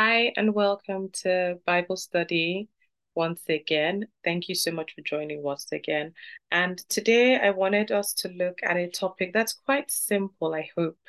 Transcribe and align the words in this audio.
Hi, 0.00 0.32
and 0.36 0.54
welcome 0.54 1.08
to 1.24 1.58
Bible 1.66 1.96
study 1.96 2.68
once 3.16 3.42
again. 3.48 4.06
Thank 4.22 4.48
you 4.48 4.54
so 4.54 4.70
much 4.70 4.92
for 4.94 5.00
joining 5.00 5.42
once 5.42 5.72
again. 5.72 6.12
And 6.52 6.78
today 6.88 7.36
I 7.36 7.50
wanted 7.50 7.90
us 7.90 8.12
to 8.18 8.28
look 8.28 8.60
at 8.62 8.76
a 8.76 8.88
topic 8.88 9.32
that's 9.32 9.54
quite 9.54 9.90
simple, 9.90 10.54
I 10.54 10.70
hope. 10.76 11.00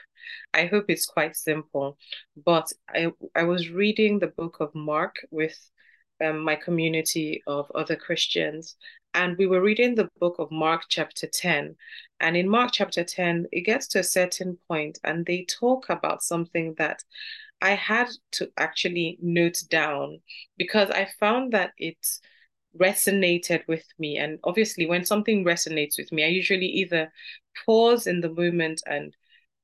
I 0.56 0.66
hope 0.66 0.86
it's 0.88 1.06
quite 1.06 1.36
simple. 1.36 2.00
But 2.44 2.74
I, 2.90 3.12
I 3.36 3.44
was 3.44 3.70
reading 3.70 4.18
the 4.18 4.34
book 4.36 4.58
of 4.60 4.74
Mark 4.74 5.18
with 5.30 5.56
um, 6.20 6.40
my 6.40 6.56
community 6.56 7.44
of 7.46 7.72
other 7.76 7.96
Christians, 7.96 8.76
and 9.14 9.38
we 9.38 9.46
were 9.46 9.62
reading 9.62 9.94
the 9.94 10.10
book 10.20 10.38
of 10.40 10.50
Mark, 10.50 10.86
chapter 10.90 11.28
10. 11.28 11.76
And 12.20 12.36
in 12.36 12.50
Mark, 12.50 12.72
chapter 12.74 13.04
10, 13.04 13.46
it 13.52 13.62
gets 13.62 13.88
to 13.90 14.00
a 14.00 14.04
certain 14.04 14.58
point, 14.68 14.98
and 15.04 15.28
they 15.28 15.46
talk 15.46 15.90
about 15.90 16.24
something 16.24 16.74
that 16.80 17.04
I 17.62 17.72
had 17.72 18.10
to 18.34 18.50
actually 18.58 19.18
note 19.22 19.64
down 19.70 20.20
because 20.58 20.90
I 20.90 21.10
found 21.20 21.54
that 21.54 21.72
it 21.78 21.98
resonated 22.80 23.68
with 23.68 23.86
me. 23.98 24.18
And 24.18 24.40
obviously, 24.44 24.86
when 24.86 25.06
something 25.06 25.44
resonates 25.44 25.98
with 25.98 26.12
me, 26.12 26.24
I 26.24 26.28
usually 26.28 26.68
either 26.68 27.12
pause 27.66 28.08
in 28.08 28.22
the 28.22 28.30
moment 28.30 28.82
and 28.86 29.16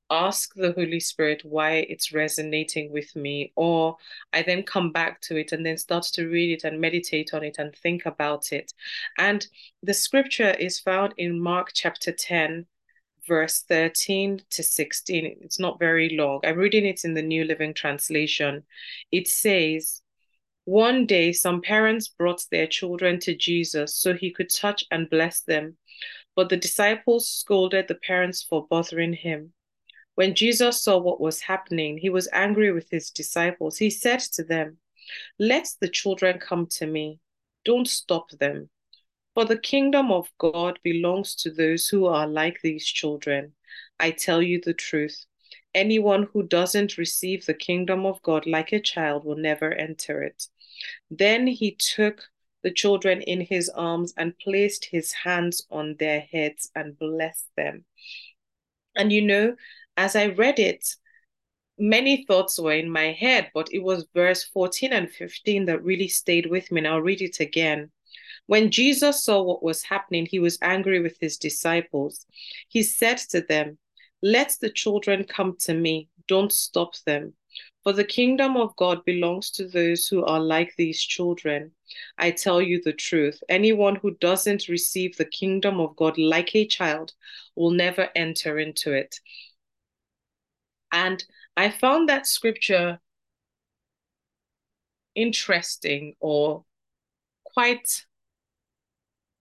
ask 0.09 0.53
the 0.53 0.71
Holy 0.73 0.99
Spirit 0.99 1.41
why 1.43 1.85
it's 1.89 2.13
resonating 2.13 2.91
with 2.91 3.15
me, 3.15 3.51
or 3.55 3.97
I 4.33 4.43
then 4.43 4.63
come 4.63 4.91
back 4.91 5.21
to 5.21 5.37
it 5.37 5.51
and 5.51 5.65
then 5.65 5.77
start 5.77 6.03
to 6.13 6.27
read 6.27 6.51
it 6.51 6.63
and 6.63 6.79
meditate 6.79 7.33
on 7.33 7.43
it 7.43 7.55
and 7.57 7.75
think 7.75 8.05
about 8.05 8.51
it. 8.51 8.71
And 9.17 9.45
the 9.81 9.93
scripture 9.93 10.51
is 10.51 10.79
found 10.79 11.13
in 11.17 11.39
Mark 11.39 11.71
chapter 11.73 12.11
10, 12.11 12.67
verse 13.27 13.63
13 13.67 14.41
to 14.51 14.63
16. 14.63 15.37
It's 15.41 15.59
not 15.59 15.79
very 15.79 16.15
long. 16.17 16.41
I'm 16.43 16.57
reading 16.57 16.85
it 16.85 17.03
in 17.03 17.13
the 17.13 17.21
New 17.21 17.43
Living 17.43 17.73
Translation. 17.73 18.63
It 19.11 19.27
says, 19.27 20.01
One 20.65 21.05
day, 21.05 21.31
some 21.31 21.61
parents 21.61 22.07
brought 22.07 22.43
their 22.51 22.67
children 22.67 23.19
to 23.21 23.35
Jesus 23.35 23.95
so 23.95 24.13
he 24.13 24.31
could 24.31 24.49
touch 24.49 24.83
and 24.91 25.09
bless 25.09 25.41
them. 25.41 25.77
But 26.35 26.49
the 26.49 26.57
disciples 26.57 27.29
scolded 27.29 27.87
the 27.87 27.95
parents 27.95 28.43
for 28.43 28.67
bothering 28.67 29.13
him. 29.13 29.53
When 30.15 30.35
Jesus 30.35 30.83
saw 30.83 30.97
what 30.97 31.19
was 31.19 31.41
happening, 31.41 31.97
he 31.97 32.09
was 32.09 32.29
angry 32.31 32.71
with 32.71 32.89
his 32.89 33.09
disciples. 33.09 33.77
He 33.77 33.89
said 33.89 34.19
to 34.33 34.43
them, 34.43 34.77
Let 35.39 35.67
the 35.81 35.89
children 35.89 36.39
come 36.39 36.67
to 36.71 36.85
me. 36.85 37.19
Don't 37.63 37.87
stop 37.87 38.29
them 38.31 38.69
for 39.35 39.45
the 39.45 39.59
kingdom 39.59 40.11
of 40.11 40.31
God 40.39 40.79
belongs 40.81 41.35
to 41.35 41.51
those 41.51 41.87
who 41.87 42.05
are 42.05 42.25
like 42.25 42.61
these 42.61 42.87
children. 42.87 43.53
I 43.99 44.11
tell 44.11 44.41
you 44.41 44.61
the 44.61 44.73
truth. 44.73 45.25
Anyone 45.73 46.29
who 46.31 46.41
doesn't 46.43 46.97
receive 46.97 47.45
the 47.45 47.53
kingdom 47.53 48.05
of 48.05 48.21
God 48.21 48.47
like 48.47 48.71
a 48.71 48.79
child 48.79 49.25
will 49.25 49.35
never 49.35 49.73
enter 49.73 50.23
it. 50.23 50.47
Then 51.11 51.47
he 51.47 51.75
took 51.75 52.23
the 52.63 52.71
children 52.71 53.21
in 53.21 53.41
his 53.41 53.69
arms 53.69 54.13
and 54.17 54.39
placed 54.39 54.85
his 54.85 55.11
hands 55.11 55.67
on 55.69 55.97
their 55.99 56.21
heads 56.21 56.71
and 56.73 56.97
blessed 56.97 57.47
them. 57.57 57.83
And 58.95 59.11
you 59.11 59.21
know, 59.21 59.55
as 59.97 60.15
I 60.15 60.27
read 60.27 60.59
it, 60.59 60.87
many 61.77 62.25
thoughts 62.25 62.57
were 62.57 62.73
in 62.73 62.89
my 62.89 63.11
head, 63.11 63.51
but 63.53 63.67
it 63.73 63.83
was 63.83 64.07
verse 64.15 64.45
14 64.45 64.93
and 64.93 65.11
15 65.11 65.65
that 65.65 65.83
really 65.83 66.07
stayed 66.07 66.45
with 66.45 66.71
me. 66.71 66.79
And 66.79 66.87
I'll 66.87 67.01
read 67.01 67.21
it 67.21 67.41
again. 67.41 67.91
When 68.47 68.71
Jesus 68.71 69.23
saw 69.23 69.41
what 69.41 69.63
was 69.63 69.83
happening, 69.83 70.25
he 70.25 70.39
was 70.39 70.59
angry 70.61 71.01
with 71.01 71.17
his 71.19 71.37
disciples. 71.37 72.25
He 72.67 72.83
said 72.83 73.17
to 73.29 73.41
them, 73.41 73.77
Let 74.21 74.55
the 74.61 74.69
children 74.69 75.23
come 75.23 75.55
to 75.61 75.73
me, 75.73 76.09
don't 76.27 76.51
stop 76.51 76.95
them. 77.05 77.33
For 77.83 77.93
the 77.93 78.03
kingdom 78.03 78.57
of 78.57 78.75
God 78.75 79.05
belongs 79.05 79.51
to 79.51 79.67
those 79.67 80.07
who 80.07 80.25
are 80.25 80.39
like 80.39 80.73
these 80.75 81.01
children. 81.01 81.71
I 82.17 82.31
tell 82.31 82.61
you 82.61 82.81
the 82.81 82.93
truth 82.93 83.41
anyone 83.47 83.95
who 83.95 84.15
doesn't 84.15 84.67
receive 84.67 85.15
the 85.15 85.25
kingdom 85.25 85.79
of 85.79 85.95
God 85.95 86.17
like 86.17 86.55
a 86.55 86.65
child 86.65 87.13
will 87.55 87.71
never 87.71 88.09
enter 88.15 88.57
into 88.57 88.91
it. 88.91 89.19
And 90.91 91.23
I 91.55 91.69
found 91.69 92.09
that 92.09 92.25
scripture 92.25 92.99
interesting 95.13 96.15
or 96.19 96.65
quite 97.43 98.05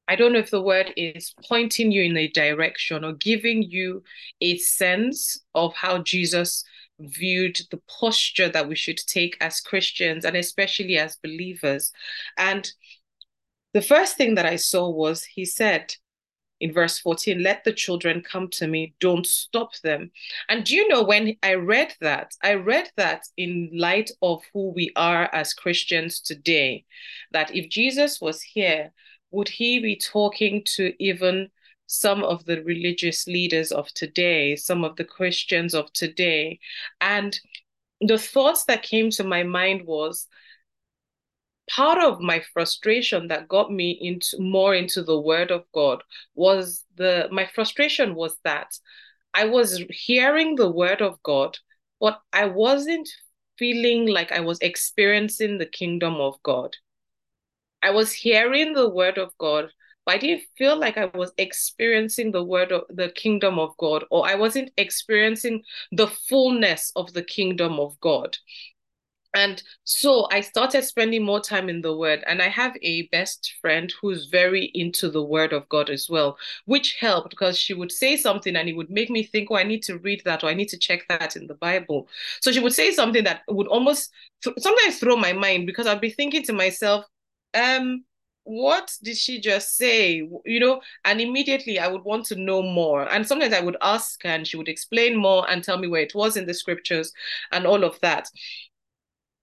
I 0.07 0.17
don't 0.17 0.33
know 0.33 0.39
if 0.39 0.51
the 0.51 0.63
word 0.63 0.93
is 0.97 1.35
pointing 1.49 1.91
you 1.91 2.03
in 2.03 2.17
a 2.17 2.29
direction 2.29 3.05
or 3.05 3.15
giving 3.15 3.63
you 3.63 4.03
a 4.41 4.59
sense 4.59 5.41
of 5.55 5.75
how 5.75 6.03
Jesus 6.03 6.65
viewed 7.01 7.59
the 7.71 7.81
posture 7.89 8.49
that 8.49 8.69
we 8.69 8.77
should 8.77 8.99
take 8.99 9.37
as 9.41 9.61
Christians 9.61 10.25
and 10.25 10.37
especially 10.37 10.99
as 10.99 11.17
believers. 11.17 11.91
And 12.37 12.71
the 13.73 13.83
first 13.83 14.17
thing 14.17 14.35
that 14.37 14.47
I 14.47 14.57
saw 14.57 14.89
was 14.89 15.25
he 15.25 15.45
said 15.45 15.95
in 16.61 16.73
verse 16.73 16.99
14, 16.99 17.43
let 17.43 17.65
the 17.65 17.73
children 17.73 18.23
come 18.23 18.49
to 18.49 18.69
me, 18.69 18.95
don't 19.01 19.27
stop 19.27 19.73
them. 19.83 20.11
And 20.49 20.65
do 20.65 20.75
you 20.75 20.89
know 20.89 21.03
when 21.03 21.37
I 21.43 21.55
read 21.55 21.95
that, 22.01 22.33
I 22.43 22.55
read 22.55 22.91
that 22.97 23.25
in 23.37 23.71
light 23.75 24.11
of 24.23 24.43
who 24.53 24.71
we 24.71 24.91
are 24.97 25.29
as 25.35 25.53
Christians 25.53 26.21
today, 26.21 26.85
that 27.33 27.55
if 27.55 27.69
Jesus 27.69 28.21
was 28.21 28.41
here, 28.41 28.93
would 29.35 29.49
he 29.49 29.79
be 29.81 29.97
talking 29.97 30.63
to 30.77 30.93
even 30.99 31.51
some 31.87 32.25
of 32.25 32.45
the 32.45 32.63
religious 32.63 33.27
leaders 33.27 33.73
of 33.73 33.93
today, 33.95 34.57
some 34.57 34.85
of 34.85 34.97
the 34.97 35.05
Christians 35.05 35.75
of 35.75 35.93
today? 35.93 36.61
And 37.01 37.39
the 38.01 38.19
thoughts 38.19 38.65
that 38.65 38.83
came 38.83 39.11
to 39.11 39.25
my 39.25 39.43
mind 39.43 39.87
was 39.87 40.29
part 41.71 41.99
of 41.99 42.21
my 42.21 42.43
frustration 42.53 43.29
that 43.29 43.49
got 43.49 43.73
me 43.73 43.91
into 43.91 44.39
more 44.41 44.75
into 44.75 45.03
the 45.03 45.19
word 45.19 45.51
of 45.51 45.65
God 45.73 46.03
was 46.35 46.85
the 46.97 47.29
my 47.33 47.47
frustration 47.47 48.15
was 48.15 48.37
that 48.45 48.79
I 49.33 49.47
was 49.47 49.83
hearing 49.91 50.55
the 50.55 50.71
word 50.71 51.03
of 51.03 51.21
God, 51.23 51.59
but 52.01 52.21
I 52.33 52.47
wasn't 52.47 53.09
feeling 53.59 54.07
like 54.07 54.31
I 54.31 54.41
was 54.41 54.59
experiencing 54.61 55.59
the 55.59 55.67
kingdom 55.67 56.15
of 56.17 56.41
God. 56.43 56.77
I 57.85 57.91
was 57.91 58.13
hearing 58.13 58.73
the 58.73 58.89
word 58.89 59.19
of 59.19 59.37
God, 59.39 59.71
but 60.07 60.15
I 60.15 60.19
didn't 60.19 60.45
feel 60.57 60.77
like 60.77 60.97
I 60.97 61.07
was 61.15 61.33
experiencing 61.39 62.33
the 62.33 62.43
word 62.43 62.73
of 62.73 62.83
the 62.89 63.11
kingdom 63.11 63.59
of 63.59 63.77
God, 63.77 64.05
or 64.11 64.27
I 64.27 64.35
wasn't 64.35 64.71
experiencing 64.77 65.63
the 65.93 66.07
fullness 66.07 66.93
of 66.97 67.13
the 67.13 67.23
kingdom 67.23 67.79
of 67.79 68.01
God. 68.01 68.37
And 69.35 69.61
so 69.83 70.29
I 70.31 70.41
started 70.41 70.85
spending 70.85 71.25
more 71.25 71.41
time 71.41 71.69
in 71.69 71.83
the 71.83 71.97
word. 71.97 72.23
And 72.27 72.41
I 72.41 72.49
have 72.49 72.77
a 72.83 73.09
best 73.09 73.55
friend 73.61 73.93
who's 74.01 74.27
very 74.27 74.67
into 74.75 75.11
the 75.11 75.25
word 75.25 75.53
of 75.53 75.69
God 75.69 75.91
as 75.91 76.09
well, 76.09 76.39
which 76.67 76.97
helped 77.01 77.31
because 77.31 77.59
she 77.59 77.75
would 77.75 77.91
say 77.91 78.17
something 78.17 78.55
and 78.55 78.69
it 78.69 78.77
would 78.77 78.91
make 78.91 79.11
me 79.11 79.25
think, 79.25 79.49
oh, 79.51 79.57
I 79.57 79.65
need 79.65 79.83
to 79.85 79.99
read 79.99 80.23
that 80.25 80.45
or 80.45 80.47
I 80.47 80.55
need 80.55 80.69
to 80.69 80.79
check 80.79 81.07
that 81.09 81.35
in 81.35 81.49
the 81.49 81.55
Bible. 81.55 82.09
So 82.41 82.53
she 82.53 82.61
would 82.61 82.75
say 82.75 82.93
something 82.93 83.25
that 83.25 83.43
would 83.49 83.67
almost 83.67 84.13
th- 84.45 84.57
sometimes 84.61 85.01
throw 85.01 85.17
my 85.17 85.33
mind 85.33 85.67
because 85.67 85.89
I'd 85.89 86.01
be 86.01 86.11
thinking 86.11 86.45
to 86.45 86.53
myself, 86.53 87.05
um, 87.55 88.05
what 88.45 88.93
did 89.03 89.17
she 89.17 89.41
just 89.41 89.77
say? 89.77 90.29
You 90.45 90.61
know, 90.61 90.83
and 91.05 91.21
immediately 91.21 91.79
I 91.79 91.89
would 91.89 92.05
want 92.05 92.27
to 92.27 92.37
know 92.37 92.63
more. 92.63 93.11
And 93.11 93.27
sometimes 93.27 93.55
I 93.55 93.61
would 93.61 93.77
ask 93.81 94.21
and 94.25 94.47
she 94.47 94.57
would 94.57 94.69
explain 94.69 95.17
more 95.17 95.49
and 95.51 95.65
tell 95.65 95.79
me 95.79 95.89
where 95.89 96.03
it 96.03 96.15
was 96.15 96.37
in 96.37 96.47
the 96.47 96.55
scriptures 96.55 97.13
and 97.53 97.67
all 97.67 97.85
of 97.85 97.99
that. 98.01 98.29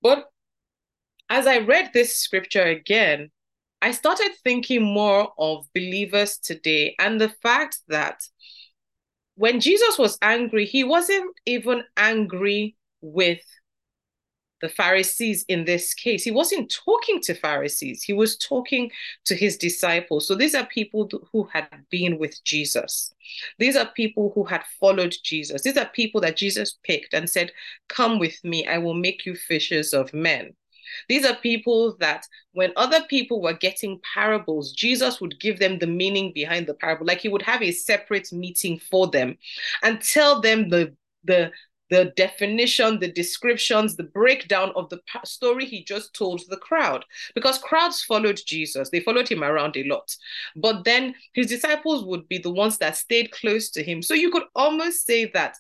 But 0.02 0.26
as 1.30 1.48
I 1.48 1.60
read 1.60 1.92
this 1.94 2.18
scripture 2.18 2.64
again, 2.64 3.32
I 3.82 3.92
started 3.92 4.32
thinking 4.44 4.84
more 4.84 5.34
of 5.40 5.66
believers 5.74 6.38
today 6.38 6.96
and 7.00 7.20
the 7.20 7.30
fact 7.30 7.80
that 7.88 8.22
when 9.36 9.60
Jesus 9.60 9.98
was 9.98 10.20
angry, 10.22 10.66
he 10.66 10.84
wasn't 10.84 11.36
even 11.48 11.84
angry 11.98 12.76
with 13.02 13.42
the 14.62 14.70
Pharisees 14.70 15.44
in 15.48 15.66
this 15.66 15.94
case. 15.94 16.24
He 16.24 16.32
wasn't 16.32 16.72
talking 16.72 17.20
to 17.22 17.34
Pharisees, 17.34 18.04
he 18.04 18.14
was 18.14 18.38
talking 18.38 18.92
to 19.26 19.36
his 19.36 19.58
disciples. 19.58 20.28
So 20.28 20.36
these 20.36 20.56
are 20.56 20.66
people 20.66 21.10
who 21.32 21.44
had 21.52 21.68
been 21.90 22.18
with 22.18 22.44
Jesus. 22.44 23.14
These 23.60 23.76
are 23.76 23.86
people 23.86 24.32
who 24.36 24.44
had 24.44 24.64
followed 24.80 25.16
Jesus. 25.24 25.62
These 25.64 25.78
are 25.78 25.86
people 25.86 26.22
that 26.22 26.38
Jesus 26.38 26.78
picked 26.84 27.14
and 27.14 27.30
said, 27.30 27.52
Come 27.88 28.20
with 28.20 28.44
me, 28.44 28.68
I 28.68 28.78
will 28.78 28.94
make 28.94 29.26
you 29.26 29.36
fishers 29.36 29.94
of 29.94 30.14
men. 30.14 30.54
These 31.08 31.26
are 31.26 31.36
people 31.36 31.96
that 32.00 32.28
when 32.54 32.74
other 32.76 33.02
people 33.04 33.42
were 33.42 33.54
getting 33.54 34.00
parables, 34.14 34.74
Jesus 34.74 35.22
would 35.22 35.40
give 35.40 35.60
them 35.60 35.80
the 35.80 35.88
meaning 35.88 36.32
behind 36.34 36.68
the 36.68 36.74
parable. 36.74 37.06
Like 37.06 37.22
he 37.22 37.30
would 37.30 37.42
have 37.44 37.62
a 37.62 37.72
separate 37.72 38.32
meeting 38.32 38.80
for 38.80 39.08
them 39.08 39.38
and 39.84 40.02
tell 40.02 40.42
them 40.42 40.70
the 40.70 40.94
the 41.24 41.52
the 41.92 42.06
definition, 42.16 43.00
the 43.00 43.12
descriptions, 43.12 43.96
the 43.96 44.04
breakdown 44.04 44.72
of 44.78 44.90
the 44.90 45.00
story 45.26 45.66
he 45.66 45.84
just 45.84 46.16
told 46.16 46.42
the 46.48 46.58
crowd. 46.58 47.04
Because 47.36 47.60
crowds 47.60 48.02
followed 48.02 48.40
Jesus, 48.48 48.90
they 48.90 49.02
followed 49.02 49.28
him 49.28 49.44
around 49.44 49.76
a 49.76 49.84
lot. 49.84 50.16
But 50.56 50.86
then 50.86 51.14
his 51.34 51.48
disciples 51.48 52.06
would 52.06 52.28
be 52.30 52.38
the 52.38 52.50
ones 52.50 52.78
that 52.78 52.96
stayed 52.96 53.32
close 53.32 53.70
to 53.72 53.84
him. 53.84 54.02
So 54.02 54.14
you 54.14 54.32
could 54.32 54.46
almost 54.56 55.06
say 55.06 55.26
that 55.34 55.58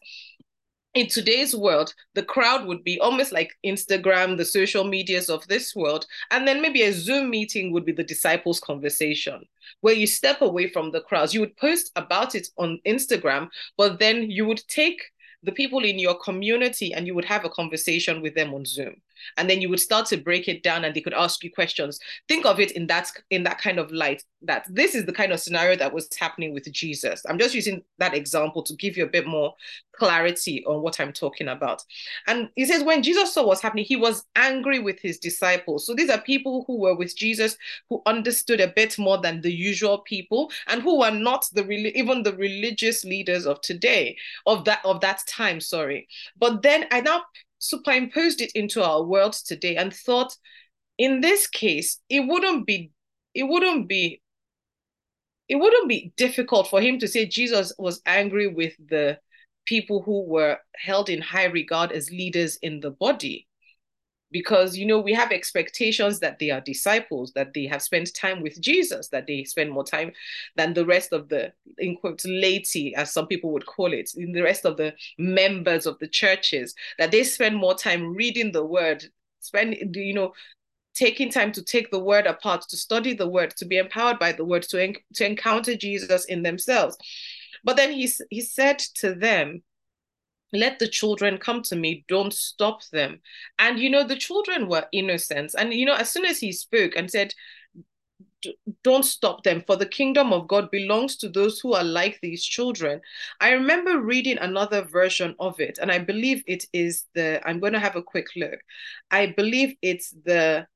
in 0.93 1.07
today's 1.07 1.53
world, 1.53 1.93
the 2.15 2.23
crowd 2.23 2.65
would 2.65 2.83
be 2.83 2.99
almost 2.99 3.33
like 3.33 3.51
Instagram, 3.65 4.37
the 4.37 4.45
social 4.45 4.85
medias 4.85 5.29
of 5.29 5.45
this 5.47 5.75
world. 5.75 6.05
And 6.31 6.47
then 6.47 6.61
maybe 6.61 6.83
a 6.83 6.93
Zoom 6.93 7.29
meeting 7.29 7.73
would 7.73 7.85
be 7.85 7.93
the 7.93 8.03
disciples' 8.03 8.59
conversation, 8.61 9.43
where 9.81 9.93
you 9.93 10.07
step 10.07 10.41
away 10.41 10.67
from 10.67 10.91
the 10.91 11.01
crowds. 11.01 11.33
You 11.33 11.41
would 11.41 11.57
post 11.57 11.91
about 11.97 12.35
it 12.35 12.47
on 12.57 12.79
Instagram, 12.87 13.49
but 13.77 13.99
then 13.99 14.31
you 14.31 14.45
would 14.45 14.61
take 14.69 15.01
the 15.43 15.51
people 15.51 15.83
in 15.83 15.97
your 15.99 16.15
community 16.15 16.93
and 16.93 17.07
you 17.07 17.15
would 17.15 17.25
have 17.25 17.45
a 17.45 17.49
conversation 17.49 18.21
with 18.21 18.35
them 18.35 18.53
on 18.53 18.65
Zoom 18.65 18.95
and 19.38 19.50
then 19.50 19.62
you 19.62 19.69
would 19.69 19.79
start 19.79 20.06
to 20.07 20.18
break 20.18 20.47
it 20.47 20.63
down 20.63 20.83
and 20.83 20.95
they 20.95 21.01
could 21.01 21.13
ask 21.13 21.44
you 21.44 21.51
questions. 21.51 22.00
Think 22.27 22.45
of 22.45 22.59
it 22.59 22.71
in 22.71 22.88
that 22.88 23.12
in 23.29 23.44
that 23.44 23.59
kind 23.59 23.79
of 23.79 23.91
light 23.91 24.23
that 24.44 24.65
this 24.69 24.95
is 24.95 25.06
the 25.06 25.13
kind 25.13 25.31
of 25.31 25.39
scenario 25.39 25.75
that 25.75 25.94
was 25.94 26.09
happening 26.18 26.53
with 26.53 26.71
jesus. 26.71 27.23
I'm 27.27 27.38
just 27.38 27.53
using 27.53 27.83
that 28.00 28.13
example 28.13 28.63
to 28.63 28.75
give 28.75 28.97
you 28.97 29.03
a 29.03 29.09
bit 29.09 29.27
more 29.27 29.53
clarity 29.94 30.63
on 30.65 30.81
what 30.81 31.00
i'm 31.00 31.13
talking 31.13 31.47
about. 31.47 31.83
And 32.27 32.50
he 32.56 32.65
says 32.65 32.83
when 32.83 33.03
jesus 33.03 33.33
saw 33.33 33.45
what's 33.45 33.62
happening 33.62 33.85
he 33.85 33.95
was 33.95 34.25
angry 34.35 34.79
with 34.79 35.00
his 35.00 35.18
disciples. 35.18 35.85
So 35.85 35.94
these 35.94 36.09
are 36.09 36.19
people 36.21 36.63
who 36.67 36.79
were 36.79 36.95
with 36.95 37.15
jesus 37.15 37.57
who 37.89 38.01
understood 38.06 38.59
a 38.62 38.74
bit 38.75 38.97
more 38.97 39.19
than 39.19 39.41
the 39.41 39.53
usual 39.53 40.00
people 40.00 40.51
and 40.67 40.81
who 40.81 41.00
were 41.00 41.12
not 41.12 41.45
the 41.53 41.67
even 41.69 42.24
the 42.24 42.35
religious 42.35 43.03
leaders 43.03 43.45
of 43.45 43.62
today 43.62 44.17
of 44.45 44.65
that 44.65 44.79
of 44.83 45.01
that 45.01 45.21
time 45.27 45.59
sorry. 45.59 46.07
But 46.38 46.62
then 46.62 46.85
i 46.91 47.01
now 47.01 47.24
superimposed 47.61 48.41
it 48.41 48.51
into 48.55 48.83
our 48.83 49.03
world 49.03 49.33
today 49.33 49.75
and 49.75 49.93
thought 49.93 50.35
in 50.97 51.21
this 51.21 51.47
case 51.47 51.99
it 52.09 52.21
wouldn't 52.21 52.65
be 52.65 52.91
it 53.33 53.43
wouldn't 53.43 53.87
be 53.87 54.21
it 55.47 55.55
wouldn't 55.55 55.87
be 55.87 56.11
difficult 56.17 56.67
for 56.67 56.81
him 56.81 56.97
to 56.99 57.07
say 57.07 57.25
Jesus 57.25 57.71
was 57.77 58.01
angry 58.05 58.47
with 58.47 58.73
the 58.89 59.19
people 59.65 60.01
who 60.01 60.23
were 60.23 60.57
held 60.75 61.07
in 61.09 61.21
high 61.21 61.45
regard 61.45 61.91
as 61.91 62.09
leaders 62.09 62.57
in 62.61 62.79
the 62.79 62.91
body 62.91 63.47
because 64.31 64.77
you 64.77 64.85
know 64.85 64.99
we 64.99 65.13
have 65.13 65.31
expectations 65.31 66.19
that 66.19 66.39
they 66.39 66.49
are 66.49 66.61
disciples 66.61 67.31
that 67.33 67.53
they 67.53 67.65
have 67.65 67.81
spent 67.81 68.13
time 68.15 68.41
with 68.41 68.59
jesus 68.61 69.09
that 69.09 69.27
they 69.27 69.43
spend 69.43 69.71
more 69.71 69.83
time 69.83 70.11
than 70.55 70.73
the 70.73 70.85
rest 70.85 71.11
of 71.13 71.29
the 71.29 71.51
in 71.77 71.95
quotes 71.95 72.25
laity 72.25 72.95
as 72.95 73.13
some 73.13 73.27
people 73.27 73.51
would 73.51 73.65
call 73.65 73.93
it 73.93 74.11
in 74.15 74.31
the 74.31 74.41
rest 74.41 74.65
of 74.65 74.77
the 74.77 74.93
members 75.17 75.85
of 75.85 75.97
the 75.99 76.07
churches 76.07 76.73
that 76.97 77.11
they 77.11 77.23
spend 77.23 77.55
more 77.55 77.75
time 77.75 78.13
reading 78.15 78.51
the 78.51 78.65
word 78.65 79.03
spend 79.39 79.75
you 79.95 80.13
know 80.13 80.33
taking 80.93 81.29
time 81.29 81.51
to 81.53 81.63
take 81.63 81.89
the 81.91 81.99
word 81.99 82.27
apart 82.27 82.61
to 82.67 82.77
study 82.77 83.13
the 83.13 83.27
word 83.27 83.51
to 83.55 83.65
be 83.65 83.77
empowered 83.77 84.19
by 84.19 84.31
the 84.31 84.43
word 84.43 84.63
to, 84.63 84.81
en- 84.81 84.95
to 85.13 85.25
encounter 85.25 85.75
jesus 85.75 86.25
in 86.25 86.43
themselves. 86.43 86.97
But 87.63 87.77
then 87.77 87.91
he, 87.91 88.09
he 88.29 88.41
said 88.41 88.79
to 88.95 89.13
them 89.13 89.61
let 90.53 90.80
the 90.80 90.88
children 90.88 91.38
come 91.38 91.62
to 91.63 91.75
me. 91.75 92.06
Don't 92.07 92.33
stop 92.33 92.83
them. 92.92 93.19
And 93.59 93.80
you 93.80 93.89
know 93.89 94.03
the 94.03 94.15
children 94.15 94.68
were 94.68 94.88
innocent. 94.92 95.53
And 95.57 95.74
you 95.74 95.86
know 95.86 95.95
as 95.95 96.12
soon 96.12 96.25
as 96.25 96.39
he 96.39 96.51
spoke 96.51 96.94
and 96.95 97.09
said 97.09 97.33
don't 98.83 99.03
stop 99.06 99.44
them 99.44 99.63
for 99.68 99.75
the 99.75 99.86
kingdom 99.86 100.33
of 100.33 100.48
god 100.48 100.71
belongs 100.71 101.15
to 101.15 101.30
those 101.30 101.59
who 101.59 101.74
are 101.74 101.83
like 101.83 102.19
these 102.21 102.44
children. 102.44 103.00
I 103.39 103.51
remember 103.51 104.01
reading 104.01 104.38
another 104.39 104.81
version 104.83 105.36
of 105.39 105.59
it 105.59 105.77
and 105.81 105.92
i 105.92 106.00
believe 106.00 106.44
it 106.48 106.65
is 106.74 107.06
the 107.13 107.42
i'm 107.48 107.59
going 107.59 107.74
to 107.74 107.80
have 107.80 107.95
a 107.95 108.03
quick 108.03 108.27
look. 108.36 108.59
I 109.12 109.27
believe 109.27 109.75
it's 109.81 110.12
the 110.25 110.68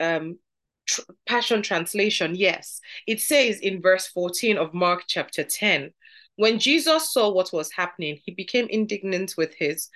um 0.00 0.38
tr- 0.86 1.02
passion 1.26 1.62
translation 1.62 2.34
yes. 2.34 2.80
It 3.06 3.20
says 3.20 3.60
in 3.60 3.82
verse 3.82 4.06
14 4.06 4.56
of 4.58 4.74
mark 4.74 5.04
chapter 5.06 5.44
10 5.44 5.92
when 6.38 6.60
Jesus 6.60 7.12
saw 7.12 7.30
what 7.30 7.52
was 7.52 7.72
happening, 7.72 8.20
he 8.24 8.30
became 8.30 8.68
indignant 8.68 9.34
with 9.36 9.52
his 9.54 9.88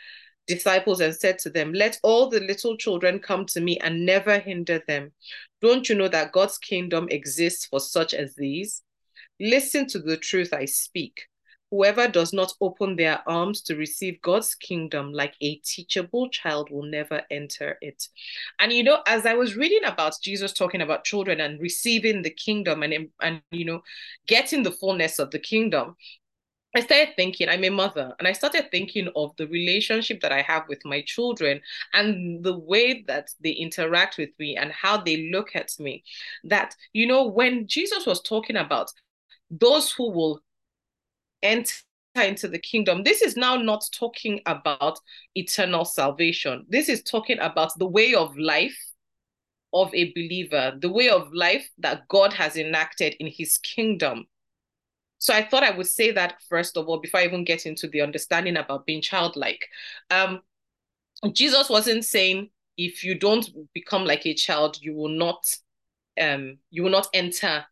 disciples 0.48 1.00
and 1.00 1.14
said 1.14 1.38
to 1.38 1.50
them, 1.50 1.72
Let 1.72 2.00
all 2.02 2.28
the 2.28 2.40
little 2.40 2.76
children 2.76 3.20
come 3.20 3.46
to 3.46 3.60
me 3.60 3.78
and 3.78 4.04
never 4.04 4.40
hinder 4.40 4.82
them. 4.88 5.12
Don't 5.60 5.88
you 5.88 5.94
know 5.94 6.08
that 6.08 6.32
God's 6.32 6.58
kingdom 6.58 7.06
exists 7.10 7.66
for 7.66 7.78
such 7.78 8.12
as 8.12 8.34
these? 8.34 8.82
Listen 9.38 9.86
to 9.86 10.00
the 10.00 10.16
truth 10.16 10.52
I 10.52 10.64
speak. 10.64 11.28
Whoever 11.70 12.08
does 12.08 12.32
not 12.32 12.52
open 12.60 12.96
their 12.96 13.22
arms 13.26 13.62
to 13.62 13.76
receive 13.76 14.20
God's 14.20 14.56
kingdom 14.56 15.12
like 15.12 15.34
a 15.40 15.54
teachable 15.64 16.28
child 16.28 16.70
will 16.70 16.82
never 16.82 17.22
enter 17.30 17.78
it. 17.80 18.08
And 18.58 18.72
you 18.72 18.82
know, 18.82 19.00
as 19.06 19.26
I 19.26 19.34
was 19.34 19.56
reading 19.56 19.84
about 19.84 20.16
Jesus 20.22 20.52
talking 20.52 20.82
about 20.82 21.04
children 21.04 21.40
and 21.40 21.60
receiving 21.60 22.20
the 22.20 22.30
kingdom 22.30 22.82
and, 22.82 23.08
and 23.22 23.40
you 23.52 23.64
know, 23.64 23.80
getting 24.26 24.64
the 24.64 24.72
fullness 24.72 25.20
of 25.20 25.30
the 25.30 25.38
kingdom, 25.38 25.96
I 26.74 26.80
started 26.80 27.14
thinking, 27.16 27.48
I'm 27.48 27.64
a 27.64 27.70
mother, 27.70 28.14
and 28.18 28.26
I 28.26 28.32
started 28.32 28.70
thinking 28.70 29.08
of 29.14 29.36
the 29.36 29.46
relationship 29.48 30.20
that 30.22 30.32
I 30.32 30.40
have 30.42 30.68
with 30.68 30.84
my 30.84 31.02
children 31.02 31.60
and 31.92 32.42
the 32.42 32.58
way 32.58 33.02
that 33.08 33.28
they 33.40 33.50
interact 33.50 34.16
with 34.16 34.30
me 34.38 34.56
and 34.56 34.72
how 34.72 34.96
they 34.96 35.30
look 35.30 35.54
at 35.54 35.72
me. 35.78 36.02
That, 36.44 36.74
you 36.94 37.06
know, 37.06 37.26
when 37.26 37.66
Jesus 37.66 38.06
was 38.06 38.22
talking 38.22 38.56
about 38.56 38.90
those 39.50 39.92
who 39.92 40.10
will 40.10 40.40
enter 41.42 41.74
into 42.14 42.48
the 42.48 42.58
kingdom, 42.58 43.02
this 43.04 43.20
is 43.20 43.36
now 43.36 43.56
not 43.56 43.84
talking 43.92 44.40
about 44.46 44.98
eternal 45.34 45.84
salvation. 45.84 46.64
This 46.68 46.88
is 46.88 47.02
talking 47.02 47.38
about 47.40 47.78
the 47.78 47.86
way 47.86 48.14
of 48.14 48.36
life 48.38 48.78
of 49.74 49.94
a 49.94 50.12
believer, 50.12 50.72
the 50.80 50.92
way 50.92 51.10
of 51.10 51.32
life 51.34 51.68
that 51.78 52.08
God 52.08 52.32
has 52.32 52.56
enacted 52.56 53.14
in 53.20 53.26
his 53.26 53.58
kingdom 53.58 54.26
so 55.22 55.32
I 55.32 55.44
thought 55.44 55.62
I 55.62 55.70
would 55.70 55.86
say 55.86 56.10
that 56.10 56.42
first 56.48 56.76
of 56.76 56.88
all 56.88 56.98
before 56.98 57.20
I 57.20 57.24
even 57.26 57.44
get 57.44 57.64
into 57.64 57.86
the 57.86 58.00
understanding 58.00 58.56
about 58.56 58.86
being 58.86 59.00
childlike. 59.00 59.64
Um, 60.10 60.40
Jesus 61.32 61.70
wasn't 61.70 62.04
saying 62.04 62.50
if 62.76 63.04
you 63.04 63.16
don't 63.16 63.48
become 63.72 64.04
like 64.04 64.26
a 64.26 64.34
child, 64.34 64.78
you 64.80 64.96
will 64.96 65.10
not 65.10 65.46
um 66.20 66.58
you 66.70 66.82
will 66.82 66.90
not 66.90 67.06
enter 67.14 67.64